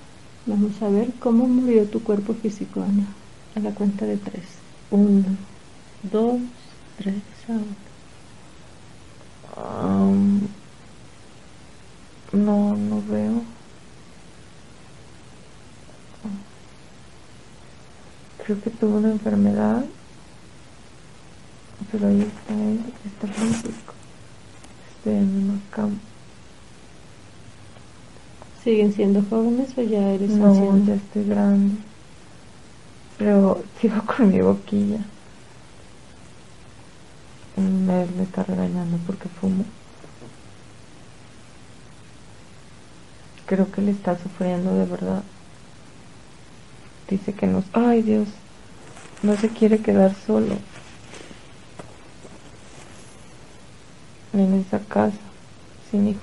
Vamos 0.45 0.83
a 0.83 0.88
ver 0.88 1.12
cómo 1.21 1.47
murió 1.47 1.87
tu 1.87 2.03
cuerpo 2.03 2.35
físico, 2.35 2.83
Ana. 2.83 3.07
A 3.55 3.61
la 3.61 3.71
cuenta 3.71 4.07
de 4.07 4.16
3. 4.16 4.43
1, 4.90 5.25
2, 6.11 6.40
3, 6.99 7.14
ahora. 7.49 7.62
Um, 9.95 10.40
no, 12.33 12.75
no 12.75 13.03
veo. 13.09 13.43
Creo 18.45 18.61
que 18.62 18.71
tuvo 18.71 18.97
una 18.97 19.12
enfermedad, 19.12 19.85
pero 21.93 22.09
ahí 22.09 22.21
está 22.21 22.53
él, 22.53 22.81
está 23.07 23.29
Francisco. 23.29 23.71
Estoy 23.71 23.71
en 23.71 23.79
una 23.79 23.87
cama. 23.87 24.89
¿Siguen 28.62 28.92
siendo 28.92 29.22
jóvenes 29.22 29.76
o 29.78 29.82
ya 29.82 30.10
eres 30.12 30.30
No, 30.30 30.46
anciano? 30.46 30.84
ya 30.86 30.94
estoy 30.94 31.24
grande. 31.24 31.76
Pero 33.18 33.62
sigo 33.80 34.02
con 34.06 34.28
mi 34.30 34.40
boquilla. 34.40 34.98
Mes 37.56 38.10
me 38.16 38.22
está 38.22 38.42
regañando 38.42 38.98
porque 39.06 39.28
fumo. 39.28 39.64
Creo 43.46 43.70
que 43.72 43.82
le 43.82 43.90
está 43.90 44.16
sufriendo 44.16 44.74
de 44.74 44.84
verdad. 44.86 45.22
Dice 47.08 47.32
que 47.32 47.46
no... 47.46 47.64
Ay 47.72 48.02
Dios, 48.02 48.28
no 49.22 49.36
se 49.36 49.48
quiere 49.48 49.78
quedar 49.78 50.14
solo. 50.26 50.56
En 54.33 54.55
esa 54.55 54.79
casa, 54.79 55.19
sin 55.90 56.09
hijos. 56.09 56.23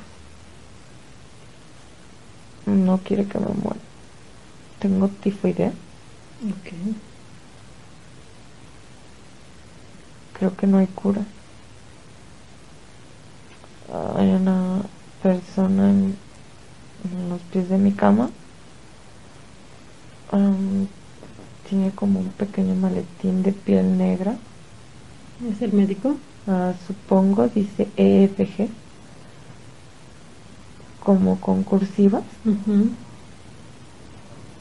No 2.66 3.00
quiere 3.00 3.26
que 3.26 3.40
me 3.40 3.48
muera. 3.48 3.80
Tengo 4.80 5.08
tifoidea. 5.10 5.70
Ok. 5.70 6.74
Creo 10.38 10.56
que 10.56 10.68
no 10.68 10.78
hay 10.78 10.88
cura. 10.88 11.22
Hay 14.16 14.30
una 14.30 14.82
persona 15.24 15.90
en, 15.90 16.16
en 17.04 17.30
los 17.30 17.42
pies 17.52 17.70
de 17.70 17.78
mi 17.78 17.92
cama. 17.92 18.30
Am, 20.32 20.88
tiene 21.70 21.92
como 21.92 22.20
un 22.20 22.30
pequeño 22.32 22.76
maletín 22.76 23.44
de 23.44 23.52
piel 23.54 23.98
negra. 23.98 24.36
¿Es 25.52 25.62
el 25.62 25.74
médico? 25.74 26.18
Supongo, 26.88 27.50
dice 27.50 27.92
EFG. 27.98 28.70
Como 31.00 31.42
con 31.42 31.64
cursivas. 31.64 32.24
Ujú. 32.46 32.96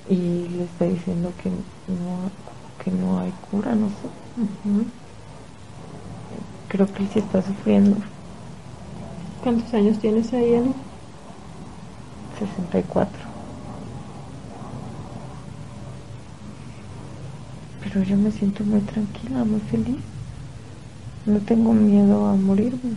Y 0.08 0.48
le 0.48 0.64
está 0.64 0.84
diciendo 0.86 1.32
que 1.36 1.50
no, 1.86 2.30
que 2.82 2.90
no 2.90 3.20
hay 3.20 3.32
cura, 3.50 3.74
no 3.74 3.88
sé. 3.90 4.08
Creo 6.68 6.92
que 6.92 7.02
él 7.02 7.08
sí 7.08 7.18
está 7.18 7.40
sufriendo. 7.42 7.96
¿Cuántos 9.42 9.72
años 9.74 9.98
tienes 9.98 10.32
ahí, 10.34 10.54
Ana? 10.54 10.74
64. 12.38 13.24
Pero 17.80 18.02
yo 18.02 18.16
me 18.18 18.30
siento 18.30 18.64
muy 18.64 18.82
tranquila, 18.82 19.44
muy 19.44 19.60
feliz. 19.60 20.15
No 21.26 21.38
tengo 21.40 21.72
miedo 21.72 22.26
a 22.26 22.36
morirme. 22.36 22.96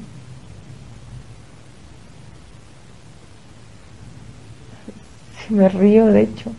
Si 5.47 5.53
me 5.53 5.67
río, 5.67 6.05
de 6.07 6.21
hecho. 6.21 6.51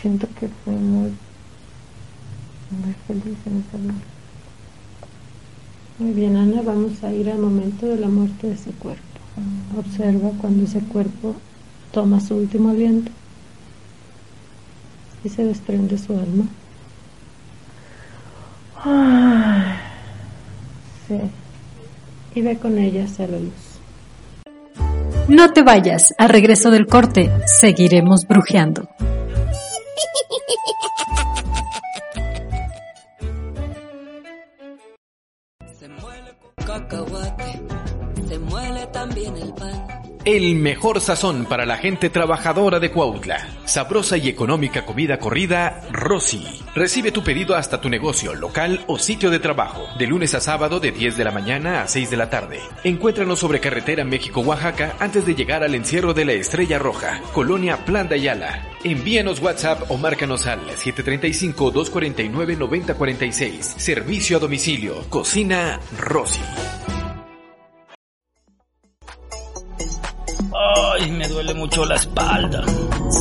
Siento 0.00 0.26
que 0.38 0.48
fui 0.48 0.74
muy, 0.74 1.12
muy 2.70 2.94
feliz 3.06 3.36
en 3.44 3.64
esa 3.68 3.76
vida. 3.76 3.94
Muy 5.98 6.12
bien, 6.14 6.36
Ana, 6.36 6.62
vamos 6.62 7.04
a 7.04 7.12
ir 7.12 7.28
al 7.28 7.38
momento 7.38 7.84
de 7.86 7.98
la 7.98 8.08
muerte 8.08 8.46
de 8.46 8.54
ese 8.54 8.70
cuerpo. 8.70 9.02
Observa 9.78 10.30
cuando 10.40 10.64
ese 10.64 10.80
cuerpo 10.80 11.36
toma 11.92 12.20
su 12.20 12.36
último 12.36 12.70
aliento 12.70 13.12
y 15.22 15.28
se 15.28 15.44
desprende 15.44 15.98
su 15.98 16.14
alma. 16.14 16.46
Ay, 18.82 19.74
sí. 21.06 21.20
Y 22.34 22.42
ve 22.42 22.56
con 22.58 22.78
ella 22.78 23.04
hacia 23.04 23.26
la 23.26 23.38
luz. 23.38 23.70
No 25.28 25.52
te 25.52 25.62
vayas, 25.62 26.12
al 26.18 26.28
regreso 26.28 26.70
del 26.70 26.86
corte 26.86 27.30
seguiremos 27.46 28.26
brujeando. 28.26 28.88
Se 35.78 35.88
muele 35.88 36.34
cacahuate, 36.66 37.62
se 38.28 38.38
muele 38.38 38.86
también 38.88 39.36
el 39.36 39.52
pan. 39.54 39.99
El 40.26 40.56
mejor 40.56 41.00
sazón 41.00 41.46
para 41.46 41.64
la 41.64 41.78
gente 41.78 42.10
trabajadora 42.10 42.78
de 42.78 42.90
Cuautla. 42.90 43.48
Sabrosa 43.64 44.18
y 44.18 44.28
económica 44.28 44.84
comida 44.84 45.18
corrida, 45.18 45.80
Rosy. 45.90 46.46
Recibe 46.74 47.10
tu 47.10 47.24
pedido 47.24 47.56
hasta 47.56 47.80
tu 47.80 47.88
negocio, 47.88 48.34
local 48.34 48.84
o 48.86 48.98
sitio 48.98 49.30
de 49.30 49.38
trabajo. 49.38 49.86
De 49.98 50.06
lunes 50.06 50.34
a 50.34 50.40
sábado 50.40 50.78
de 50.78 50.92
10 50.92 51.16
de 51.16 51.24
la 51.24 51.30
mañana 51.30 51.80
a 51.80 51.88
6 51.88 52.10
de 52.10 52.18
la 52.18 52.28
tarde. 52.28 52.60
Encuéntranos 52.84 53.38
sobre 53.38 53.60
carretera 53.60 54.04
México-Oaxaca 54.04 54.96
antes 54.98 55.24
de 55.24 55.34
llegar 55.34 55.62
al 55.62 55.74
encierro 55.74 56.12
de 56.12 56.26
la 56.26 56.32
Estrella 56.32 56.78
Roja, 56.78 57.22
Colonia 57.32 57.86
Plan 57.86 58.06
de 58.06 58.16
Ayala. 58.16 58.68
Envíanos 58.84 59.40
WhatsApp 59.40 59.90
o 59.90 59.96
márcanos 59.96 60.46
al 60.46 60.60
735-249-9046. 60.66 63.62
Servicio 63.62 64.36
a 64.36 64.40
domicilio. 64.40 65.02
Cocina 65.08 65.80
Rosy. 65.98 66.42
Ay, 70.62 71.10
me 71.10 71.26
duele 71.26 71.54
mucho 71.54 71.86
la 71.86 71.94
espalda. 71.94 72.62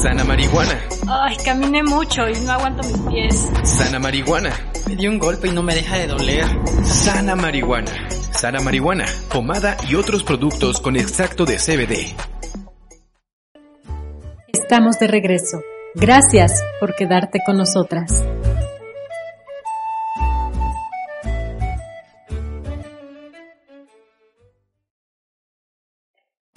Sana 0.02 0.26
marihuana. 0.26 0.78
Ay, 1.08 1.38
caminé 1.38 1.84
mucho 1.84 2.28
y 2.28 2.34
no 2.42 2.52
aguanto 2.52 2.86
mis 2.86 2.98
pies. 3.10 3.50
Sana 3.64 3.98
marihuana. 3.98 4.52
Me 4.88 4.96
dio 4.98 5.10
un 5.10 5.20
golpe 5.20 5.48
y 5.48 5.52
no 5.52 5.64
me 5.64 5.74
deja 5.74 5.98
de 5.98 6.08
doler. 6.08 6.46
Sana 6.84 7.36
marihuana. 7.38 7.92
Sana 8.32 8.60
marihuana, 8.60 9.06
pomada 9.32 9.78
y 9.88 9.96
otros 9.96 10.24
productos 10.24 10.82
con 10.82 10.98
extracto 10.98 11.46
de 11.46 11.58
CBD. 11.58 12.14
Estamos 14.52 15.00
de 15.00 15.08
regreso. 15.08 15.62
Gracias 15.96 16.62
por 16.80 16.94
quedarte 16.96 17.40
con 17.46 17.58
nosotras. 17.58 18.24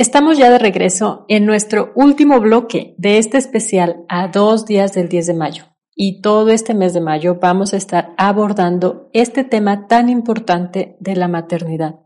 Estamos 0.02 0.36
ya 0.36 0.50
de 0.50 0.58
regreso 0.58 1.24
en 1.28 1.46
nuestro 1.46 1.92
último 1.94 2.40
bloque 2.40 2.96
de 2.98 3.18
este 3.18 3.38
especial 3.38 4.04
a 4.08 4.26
dos 4.26 4.66
días 4.66 4.94
del 4.94 5.08
10 5.08 5.28
de 5.28 5.34
mayo. 5.34 5.64
Y 5.94 6.22
todo 6.22 6.50
este 6.50 6.74
mes 6.74 6.92
de 6.92 7.00
mayo 7.00 7.38
vamos 7.40 7.72
a 7.72 7.76
estar 7.76 8.12
abordando 8.16 9.08
este 9.12 9.44
tema 9.44 9.86
tan 9.86 10.08
importante 10.08 10.96
de 10.98 11.14
la 11.14 11.28
maternidad, 11.28 12.00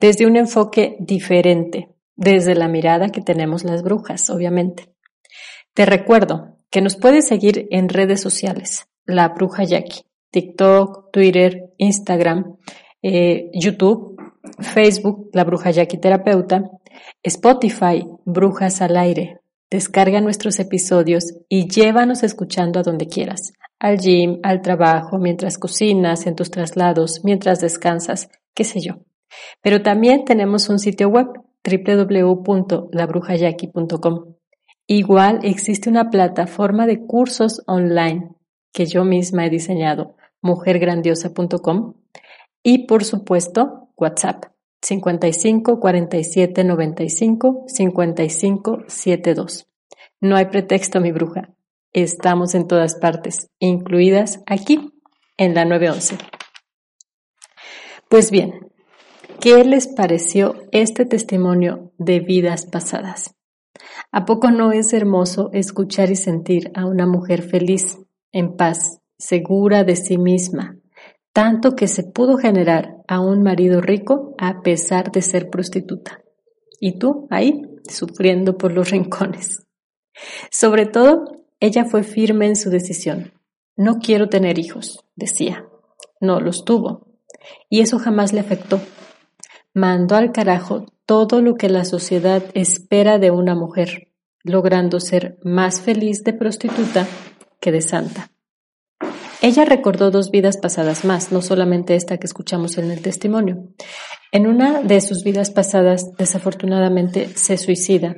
desde 0.00 0.24
un 0.24 0.36
enfoque 0.36 0.96
diferente, 1.00 1.94
desde 2.16 2.54
la 2.54 2.66
mirada 2.66 3.10
que 3.10 3.20
tenemos 3.20 3.62
las 3.62 3.82
brujas, 3.82 4.30
obviamente. 4.30 4.94
Te 5.74 5.84
recuerdo 5.84 6.56
que 6.70 6.80
nos 6.80 6.96
puedes 6.96 7.28
seguir 7.28 7.68
en 7.70 7.90
redes 7.90 8.22
sociales, 8.22 8.86
La 9.04 9.28
Bruja 9.28 9.64
Jackie, 9.64 10.06
TikTok, 10.30 11.10
Twitter, 11.12 11.74
Instagram, 11.76 12.56
eh, 13.02 13.50
YouTube, 13.52 14.16
Facebook, 14.60 15.28
La 15.34 15.44
Bruja 15.44 15.72
Jackie 15.72 15.98
Terapeuta, 15.98 16.70
Spotify, 17.22 18.04
Brujas 18.24 18.82
al 18.82 18.96
Aire. 18.96 19.40
Descarga 19.70 20.20
nuestros 20.20 20.58
episodios 20.60 21.34
y 21.48 21.68
llévanos 21.68 22.22
escuchando 22.22 22.80
a 22.80 22.82
donde 22.82 23.08
quieras, 23.08 23.54
al 23.78 23.98
gym, 23.98 24.38
al 24.42 24.60
trabajo, 24.62 25.18
mientras 25.18 25.58
cocinas, 25.58 26.26
en 26.26 26.36
tus 26.36 26.50
traslados, 26.50 27.20
mientras 27.24 27.60
descansas, 27.60 28.30
qué 28.54 28.64
sé 28.64 28.80
yo. 28.80 29.00
Pero 29.62 29.82
también 29.82 30.24
tenemos 30.24 30.68
un 30.68 30.78
sitio 30.78 31.08
web 31.08 31.26
www.labrujayaki.com. 31.64 34.34
Igual 34.86 35.40
existe 35.42 35.88
una 35.88 36.10
plataforma 36.10 36.86
de 36.86 37.06
cursos 37.06 37.62
online 37.66 38.28
que 38.72 38.84
yo 38.86 39.04
misma 39.04 39.46
he 39.46 39.50
diseñado, 39.50 40.16
mujergrandiosa.com 40.42 41.94
y 42.62 42.86
por 42.86 43.02
supuesto 43.04 43.88
WhatsApp 43.96 44.53
55 44.84 45.80
47 45.80 46.62
95 46.62 47.64
55 47.66 48.84
72. 48.86 49.66
No 50.20 50.36
hay 50.36 50.44
pretexto, 50.46 51.00
mi 51.00 51.10
bruja. 51.10 51.54
Estamos 51.94 52.54
en 52.54 52.66
todas 52.66 52.96
partes, 52.96 53.48
incluidas 53.58 54.42
aquí, 54.46 54.92
en 55.38 55.54
la 55.54 55.64
911. 55.64 56.18
Pues 58.10 58.30
bien, 58.30 58.72
¿qué 59.40 59.64
les 59.64 59.88
pareció 59.88 60.56
este 60.70 61.06
testimonio 61.06 61.92
de 61.96 62.20
vidas 62.20 62.66
pasadas? 62.66 63.34
¿A 64.12 64.26
poco 64.26 64.50
no 64.50 64.72
es 64.72 64.92
hermoso 64.92 65.48
escuchar 65.54 66.10
y 66.10 66.16
sentir 66.16 66.70
a 66.74 66.84
una 66.84 67.06
mujer 67.06 67.42
feliz, 67.42 67.98
en 68.32 68.56
paz, 68.56 69.00
segura 69.16 69.82
de 69.82 69.96
sí 69.96 70.18
misma, 70.18 70.76
tanto 71.34 71.74
que 71.74 71.88
se 71.88 72.04
pudo 72.04 72.38
generar 72.38 73.02
a 73.08 73.20
un 73.20 73.42
marido 73.42 73.80
rico 73.80 74.36
a 74.38 74.62
pesar 74.62 75.10
de 75.10 75.20
ser 75.20 75.50
prostituta? 75.50 76.22
Y 76.80 76.98
tú 76.98 77.26
ahí, 77.28 77.60
sufriendo 77.88 78.56
por 78.56 78.72
los 78.72 78.90
rincones. 78.90 79.66
Sobre 80.50 80.86
todo, 80.86 81.24
ella 81.58 81.84
fue 81.86 82.04
firme 82.04 82.46
en 82.46 82.54
su 82.54 82.70
decisión. 82.70 83.32
No 83.76 83.98
quiero 83.98 84.28
tener 84.28 84.60
hijos, 84.60 85.04
decía. 85.16 85.66
No 86.20 86.40
los 86.40 86.64
tuvo. 86.64 87.08
Y 87.68 87.80
eso 87.80 87.98
jamás 87.98 88.32
le 88.32 88.38
afectó. 88.38 88.80
Mandó 89.74 90.14
al 90.14 90.30
carajo 90.30 90.86
todo 91.04 91.42
lo 91.42 91.56
que 91.56 91.68
la 91.68 91.84
sociedad 91.84 92.44
espera 92.54 93.18
de 93.18 93.32
una 93.32 93.56
mujer, 93.56 94.12
logrando 94.44 95.00
ser 95.00 95.38
más 95.42 95.80
feliz 95.80 96.22
de 96.22 96.32
prostituta 96.32 97.08
que 97.60 97.72
de 97.72 97.82
santa. 97.82 98.30
Ella 99.42 99.64
recordó 99.64 100.10
dos 100.10 100.30
vidas 100.30 100.56
pasadas 100.56 101.04
más, 101.04 101.32
no 101.32 101.42
solamente 101.42 101.96
esta 101.96 102.18
que 102.18 102.26
escuchamos 102.26 102.78
en 102.78 102.90
el 102.90 103.02
testimonio. 103.02 103.68
En 104.32 104.46
una 104.46 104.82
de 104.82 105.00
sus 105.00 105.22
vidas 105.22 105.50
pasadas, 105.50 106.14
desafortunadamente, 106.16 107.28
se 107.28 107.56
suicida 107.56 108.16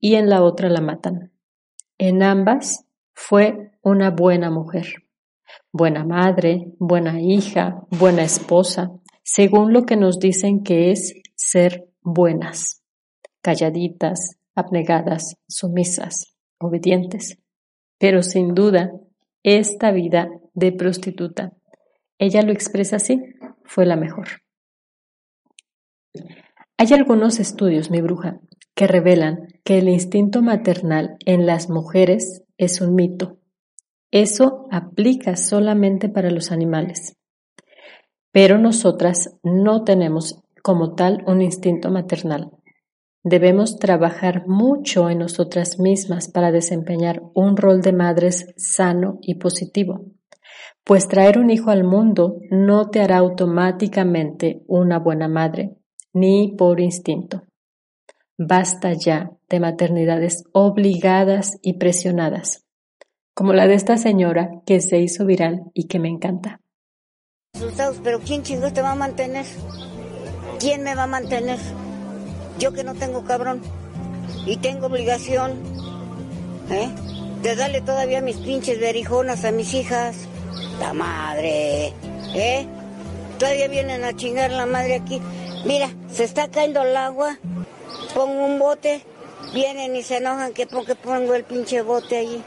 y 0.00 0.14
en 0.14 0.28
la 0.28 0.42
otra 0.42 0.68
la 0.68 0.80
matan. 0.80 1.32
En 1.98 2.22
ambas 2.22 2.84
fue 3.14 3.72
una 3.82 4.10
buena 4.10 4.50
mujer, 4.50 5.04
buena 5.70 6.04
madre, 6.04 6.72
buena 6.78 7.20
hija, 7.20 7.86
buena 7.90 8.22
esposa, 8.22 8.90
según 9.22 9.72
lo 9.72 9.84
que 9.84 9.96
nos 9.96 10.18
dicen 10.18 10.62
que 10.62 10.90
es 10.90 11.14
ser 11.36 11.88
buenas, 12.00 12.82
calladitas, 13.40 14.36
abnegadas, 14.54 15.36
sumisas, 15.46 16.34
obedientes. 16.58 17.38
Pero 17.98 18.22
sin 18.22 18.54
duda, 18.54 18.90
esta 19.42 19.92
vida 19.92 20.28
de 20.54 20.72
prostituta, 20.72 21.52
ella 22.18 22.42
lo 22.42 22.52
expresa 22.52 22.96
así, 22.96 23.20
fue 23.64 23.86
la 23.86 23.96
mejor. 23.96 24.28
Hay 26.78 26.92
algunos 26.92 27.40
estudios, 27.40 27.90
mi 27.90 28.00
bruja, 28.00 28.40
que 28.74 28.86
revelan 28.86 29.48
que 29.64 29.78
el 29.78 29.88
instinto 29.88 30.42
maternal 30.42 31.16
en 31.26 31.46
las 31.46 31.68
mujeres 31.68 32.42
es 32.58 32.80
un 32.80 32.94
mito. 32.94 33.38
Eso 34.10 34.66
aplica 34.70 35.36
solamente 35.36 36.08
para 36.08 36.30
los 36.30 36.52
animales. 36.52 37.16
Pero 38.30 38.58
nosotras 38.58 39.38
no 39.42 39.84
tenemos 39.84 40.42
como 40.62 40.94
tal 40.94 41.24
un 41.26 41.42
instinto 41.42 41.90
maternal. 41.90 42.50
Debemos 43.24 43.78
trabajar 43.78 44.46
mucho 44.46 45.08
en 45.08 45.18
nosotras 45.18 45.78
mismas 45.78 46.28
para 46.28 46.50
desempeñar 46.50 47.22
un 47.34 47.56
rol 47.56 47.80
de 47.80 47.92
madres 47.92 48.46
sano 48.56 49.18
y 49.22 49.36
positivo, 49.36 50.06
pues 50.84 51.06
traer 51.06 51.38
un 51.38 51.50
hijo 51.50 51.70
al 51.70 51.84
mundo 51.84 52.38
no 52.50 52.90
te 52.90 53.00
hará 53.00 53.18
automáticamente 53.18 54.62
una 54.66 54.98
buena 54.98 55.28
madre, 55.28 55.76
ni 56.12 56.54
por 56.56 56.80
instinto. 56.80 57.42
Basta 58.38 58.92
ya 58.92 59.30
de 59.48 59.60
maternidades 59.60 60.44
obligadas 60.52 61.58
y 61.62 61.74
presionadas, 61.74 62.64
como 63.34 63.52
la 63.52 63.66
de 63.66 63.74
esta 63.74 63.96
señora 63.96 64.50
que 64.66 64.80
se 64.80 64.98
hizo 64.98 65.24
viral 65.24 65.62
y 65.74 65.86
que 65.86 65.98
me 65.98 66.08
encanta. 66.08 66.60
pero 68.02 68.18
¿quién 68.20 68.42
chingos 68.42 68.72
te 68.72 68.82
va 68.82 68.92
a 68.92 68.96
mantener? 68.96 69.46
¿Quién 70.58 70.82
me 70.82 70.94
va 70.94 71.04
a 71.04 71.08
mantener? 71.08 71.58
Yo 72.58 72.72
que 72.72 72.84
no 72.84 72.94
tengo 72.94 73.24
cabrón 73.24 73.60
y 74.46 74.56
tengo 74.56 74.86
obligación 74.86 75.52
¿eh? 76.70 76.90
de 77.42 77.56
darle 77.56 77.80
todavía 77.80 78.20
mis 78.20 78.36
pinches 78.36 78.80
berijonas 78.80 79.44
a 79.44 79.52
mis 79.52 79.74
hijas. 79.74 80.28
La 80.78 80.92
madre, 80.92 81.92
¿eh? 82.34 82.66
Todavía 83.38 83.68
vienen 83.68 84.04
a 84.04 84.14
chingar 84.14 84.50
la 84.50 84.66
madre 84.66 84.96
aquí. 84.96 85.20
Mira, 85.64 85.90
se 86.10 86.24
está 86.24 86.48
cayendo 86.48 86.82
el 86.82 86.96
agua. 86.96 87.38
Pongo 88.14 88.44
un 88.44 88.58
bote, 88.58 89.02
vienen 89.52 89.96
y 89.96 90.02
se 90.02 90.18
enojan 90.18 90.52
que 90.52 90.66
porque 90.66 90.94
pongo 90.94 91.34
el 91.34 91.44
pinche 91.44 91.82
bote 91.82 92.18
allí. 92.18 92.42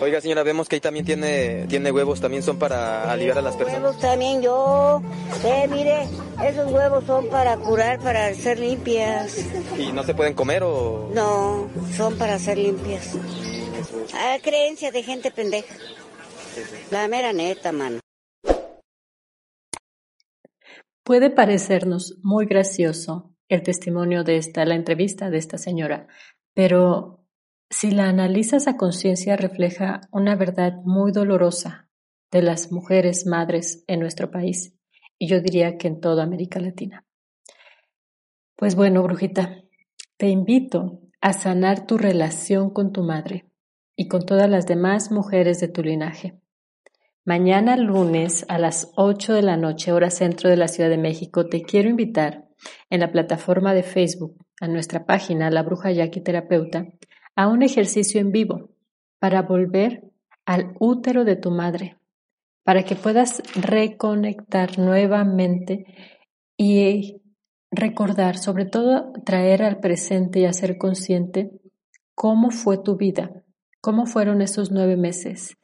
Oiga, 0.00 0.20
señora, 0.20 0.42
vemos 0.42 0.68
que 0.68 0.76
ahí 0.76 0.80
también 0.80 1.04
tiene, 1.04 1.66
tiene 1.68 1.90
huevos, 1.90 2.20
también 2.20 2.42
son 2.42 2.58
para 2.58 3.10
aliviar 3.10 3.38
a 3.38 3.42
las 3.42 3.56
personas. 3.56 3.82
Huevos 3.82 4.00
también 4.00 4.42
yo. 4.42 5.02
Eh, 5.44 5.68
mire, 5.70 6.06
esos 6.44 6.70
huevos 6.70 7.04
son 7.04 7.28
para 7.28 7.56
curar, 7.56 7.98
para 8.00 8.32
ser 8.34 8.58
limpias. 8.58 9.38
¿Y 9.78 9.92
no 9.92 10.02
se 10.02 10.14
pueden 10.14 10.34
comer 10.34 10.62
o...? 10.62 11.10
No, 11.14 11.68
son 11.96 12.16
para 12.16 12.38
ser 12.38 12.58
limpias. 12.58 13.14
A 14.14 14.38
creencia 14.42 14.90
de 14.90 15.02
gente 15.02 15.30
pendeja. 15.30 15.74
La 16.90 17.08
mera 17.08 17.32
neta, 17.32 17.72
mano. 17.72 18.00
Puede 21.04 21.30
parecernos 21.30 22.18
muy 22.22 22.46
gracioso 22.46 23.34
el 23.48 23.62
testimonio 23.62 24.22
de 24.22 24.36
esta, 24.36 24.64
la 24.64 24.74
entrevista 24.74 25.28
de 25.30 25.38
esta 25.38 25.58
señora, 25.58 26.06
pero 26.54 27.26
si 27.68 27.90
la 27.90 28.08
analizas 28.08 28.68
a 28.68 28.76
conciencia 28.76 29.36
refleja 29.36 30.02
una 30.12 30.36
verdad 30.36 30.74
muy 30.84 31.12
dolorosa 31.12 31.88
de 32.30 32.42
las 32.42 32.70
mujeres 32.70 33.26
madres 33.26 33.84
en 33.86 34.00
nuestro 34.00 34.30
país 34.30 34.74
y 35.18 35.28
yo 35.28 35.40
diría 35.40 35.78
que 35.78 35.88
en 35.88 36.00
toda 36.00 36.22
América 36.22 36.60
Latina. 36.60 37.04
Pues 38.56 38.74
bueno, 38.74 39.02
brujita, 39.02 39.62
te 40.16 40.28
invito 40.28 41.00
a 41.20 41.32
sanar 41.32 41.86
tu 41.86 41.98
relación 41.98 42.70
con 42.70 42.92
tu 42.92 43.02
madre 43.02 43.50
y 43.96 44.08
con 44.08 44.24
todas 44.24 44.48
las 44.48 44.66
demás 44.66 45.10
mujeres 45.10 45.60
de 45.60 45.68
tu 45.68 45.82
linaje. 45.82 46.39
Mañana 47.26 47.76
lunes 47.76 48.46
a 48.48 48.58
las 48.58 48.92
8 48.96 49.34
de 49.34 49.42
la 49.42 49.58
noche, 49.58 49.92
hora 49.92 50.08
centro 50.08 50.48
de 50.48 50.56
la 50.56 50.68
Ciudad 50.68 50.88
de 50.88 50.96
México, 50.96 51.46
te 51.46 51.60
quiero 51.60 51.90
invitar 51.90 52.48
en 52.88 53.00
la 53.00 53.12
plataforma 53.12 53.74
de 53.74 53.82
Facebook 53.82 54.38
a 54.58 54.68
nuestra 54.68 55.04
página 55.04 55.50
La 55.50 55.62
Bruja 55.62 55.90
Yaqui 55.90 56.22
Terapeuta 56.22 56.86
a 57.36 57.48
un 57.48 57.62
ejercicio 57.62 58.22
en 58.22 58.32
vivo 58.32 58.70
para 59.18 59.42
volver 59.42 60.10
al 60.46 60.72
útero 60.80 61.24
de 61.24 61.36
tu 61.36 61.50
madre, 61.50 61.98
para 62.64 62.84
que 62.84 62.96
puedas 62.96 63.42
reconectar 63.54 64.78
nuevamente 64.78 65.84
y 66.56 67.20
recordar, 67.70 68.38
sobre 68.38 68.64
todo 68.64 69.12
traer 69.26 69.62
al 69.62 69.78
presente 69.80 70.40
y 70.40 70.46
hacer 70.46 70.78
consciente 70.78 71.50
cómo 72.14 72.50
fue 72.50 72.78
tu 72.78 72.96
vida, 72.96 73.44
cómo 73.82 74.06
fueron 74.06 74.40
esos 74.40 74.70
nueve 74.70 74.96
meses, 74.96 75.58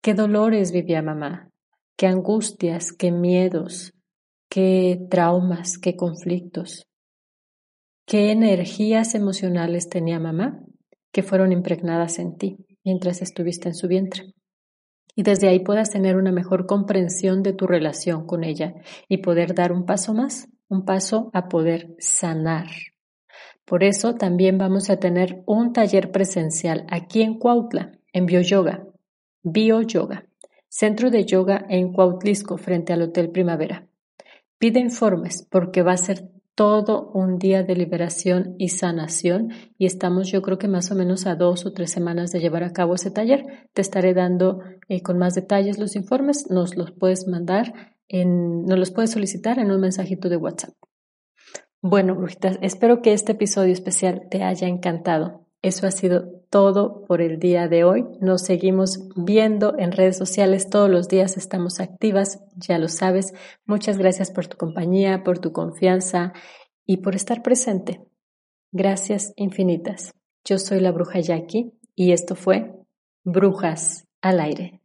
qué 0.00 0.14
dolores 0.14 0.72
vivía 0.72 1.02
mamá, 1.02 1.50
qué 1.96 2.06
angustias, 2.06 2.92
qué 2.92 3.10
miedos, 3.10 3.92
qué 4.48 4.98
traumas, 5.10 5.78
qué 5.78 5.96
conflictos, 5.96 6.86
qué 8.06 8.30
energías 8.30 9.14
emocionales 9.14 9.88
tenía 9.88 10.18
mamá 10.18 10.60
que 11.12 11.22
fueron 11.22 11.52
impregnadas 11.52 12.18
en 12.18 12.36
ti 12.36 12.56
mientras 12.84 13.22
estuviste 13.22 13.68
en 13.68 13.74
su 13.74 13.88
vientre. 13.88 14.34
Y 15.14 15.24
desde 15.24 15.48
ahí 15.48 15.58
puedas 15.60 15.90
tener 15.90 16.16
una 16.16 16.30
mejor 16.30 16.66
comprensión 16.66 17.42
de 17.42 17.52
tu 17.52 17.66
relación 17.66 18.24
con 18.24 18.44
ella 18.44 18.74
y 19.08 19.18
poder 19.18 19.54
dar 19.54 19.72
un 19.72 19.84
paso 19.84 20.14
más, 20.14 20.48
un 20.68 20.84
paso 20.84 21.30
a 21.34 21.48
poder 21.48 21.96
sanar. 21.98 22.68
Por 23.64 23.82
eso 23.82 24.14
también 24.14 24.56
vamos 24.56 24.88
a 24.88 24.98
tener 24.98 25.42
un 25.44 25.72
taller 25.72 26.12
presencial 26.12 26.86
aquí 26.88 27.22
en 27.22 27.38
Cuautla, 27.38 27.92
en 28.12 28.26
BioYoga, 28.26 28.87
BioYoga, 29.42 30.26
centro 30.68 31.10
de 31.10 31.24
yoga 31.24 31.64
en 31.68 31.92
Cuautlisco 31.92 32.56
frente 32.58 32.92
al 32.92 33.02
Hotel 33.02 33.30
Primavera. 33.30 33.86
Pide 34.58 34.80
informes 34.80 35.46
porque 35.50 35.82
va 35.82 35.92
a 35.92 35.96
ser 35.96 36.28
todo 36.58 37.12
un 37.14 37.38
día 37.38 37.62
de 37.62 37.76
liberación 37.76 38.56
y 38.58 38.70
sanación 38.70 39.52
y 39.78 39.86
estamos 39.86 40.32
yo 40.32 40.42
creo 40.42 40.58
que 40.58 40.66
más 40.66 40.90
o 40.90 40.96
menos 40.96 41.24
a 41.26 41.36
dos 41.36 41.64
o 41.64 41.72
tres 41.72 41.92
semanas 41.92 42.32
de 42.32 42.40
llevar 42.40 42.64
a 42.64 42.72
cabo 42.72 42.96
ese 42.96 43.12
taller. 43.12 43.68
Te 43.74 43.80
estaré 43.80 44.12
dando 44.12 44.60
eh, 44.88 45.00
con 45.00 45.18
más 45.18 45.36
detalles 45.36 45.78
los 45.78 45.94
informes, 45.94 46.50
nos 46.50 46.76
los 46.76 46.90
puedes 46.90 47.28
mandar, 47.28 47.94
en, 48.08 48.64
nos 48.64 48.76
los 48.76 48.90
puedes 48.90 49.12
solicitar 49.12 49.60
en 49.60 49.70
un 49.70 49.80
mensajito 49.80 50.28
de 50.28 50.36
WhatsApp. 50.36 50.74
Bueno, 51.80 52.16
brujitas, 52.16 52.58
espero 52.60 53.02
que 53.02 53.12
este 53.12 53.32
episodio 53.32 53.72
especial 53.72 54.26
te 54.28 54.42
haya 54.42 54.66
encantado. 54.66 55.47
Eso 55.60 55.86
ha 55.86 55.90
sido 55.90 56.30
todo 56.50 57.04
por 57.06 57.20
el 57.20 57.38
día 57.38 57.66
de 57.68 57.82
hoy. 57.84 58.04
Nos 58.20 58.42
seguimos 58.42 59.08
viendo 59.16 59.74
en 59.78 59.92
redes 59.92 60.16
sociales 60.16 60.70
todos 60.70 60.88
los 60.88 61.08
días, 61.08 61.36
estamos 61.36 61.80
activas, 61.80 62.40
ya 62.56 62.78
lo 62.78 62.88
sabes. 62.88 63.32
Muchas 63.66 63.98
gracias 63.98 64.30
por 64.30 64.46
tu 64.46 64.56
compañía, 64.56 65.24
por 65.24 65.40
tu 65.40 65.52
confianza 65.52 66.32
y 66.86 66.98
por 66.98 67.16
estar 67.16 67.42
presente. 67.42 68.00
Gracias 68.70 69.32
infinitas. 69.36 70.12
Yo 70.44 70.58
soy 70.58 70.80
la 70.80 70.92
bruja 70.92 71.20
Jackie 71.20 71.72
Y 71.94 72.12
esto 72.12 72.34
fue 72.36 72.74
Brujas 73.24 74.06
al 74.22 74.40
aire. 74.40 74.80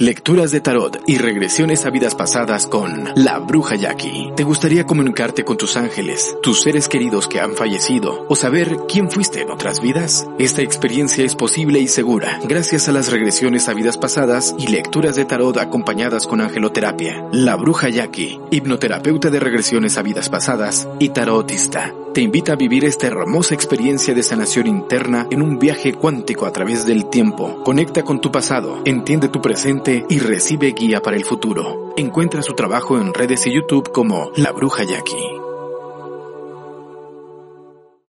Lecturas 0.00 0.50
de 0.50 0.62
tarot 0.62 1.02
y 1.06 1.18
regresiones 1.18 1.84
a 1.84 1.90
vidas 1.90 2.14
pasadas 2.14 2.66
con 2.66 3.10
La 3.16 3.38
Bruja 3.38 3.76
Jackie. 3.76 4.32
¿Te 4.34 4.44
gustaría 4.44 4.86
comunicarte 4.86 5.44
con 5.44 5.58
tus 5.58 5.76
ángeles, 5.76 6.38
tus 6.42 6.62
seres 6.62 6.88
queridos 6.88 7.28
que 7.28 7.38
han 7.38 7.52
fallecido 7.52 8.24
o 8.26 8.34
saber 8.34 8.78
quién 8.88 9.10
fuiste 9.10 9.42
en 9.42 9.50
otras 9.50 9.82
vidas? 9.82 10.26
Esta 10.38 10.62
experiencia 10.62 11.22
es 11.22 11.36
posible 11.36 11.80
y 11.80 11.86
segura 11.86 12.40
gracias 12.48 12.88
a 12.88 12.92
las 12.92 13.12
regresiones 13.12 13.68
a 13.68 13.74
vidas 13.74 13.98
pasadas 13.98 14.54
y 14.58 14.68
lecturas 14.68 15.16
de 15.16 15.26
tarot 15.26 15.58
acompañadas 15.58 16.26
con 16.26 16.40
angeloterapia. 16.40 17.22
La 17.30 17.56
Bruja 17.56 17.90
Jackie, 17.90 18.40
hipnoterapeuta 18.50 19.28
de 19.28 19.38
regresiones 19.38 19.98
a 19.98 20.02
vidas 20.02 20.30
pasadas 20.30 20.88
y 20.98 21.10
tarotista, 21.10 21.92
te 22.12 22.20
invita 22.20 22.52
a 22.52 22.56
vivir 22.56 22.84
esta 22.84 23.06
hermosa 23.06 23.54
experiencia 23.54 24.14
de 24.14 24.22
sanación 24.22 24.66
interna 24.66 25.26
en 25.30 25.42
un 25.42 25.58
viaje 25.58 25.92
cuántico 25.92 26.46
a 26.46 26.52
través 26.52 26.86
del 26.86 27.06
tiempo. 27.06 27.62
Conecta 27.62 28.02
con 28.02 28.20
tu 28.20 28.32
pasado, 28.32 28.82
entiende 28.84 29.28
tu 29.28 29.40
presente 29.40 30.04
y 30.08 30.18
recibe 30.18 30.72
guía 30.72 31.00
para 31.00 31.16
el 31.16 31.24
futuro. 31.24 31.92
Encuentra 31.96 32.42
su 32.42 32.54
trabajo 32.54 32.98
en 32.98 33.14
redes 33.14 33.46
y 33.46 33.52
YouTube 33.52 33.92
como 33.92 34.30
La 34.36 34.52
Bruja 34.52 34.84
Jackie. 34.84 35.39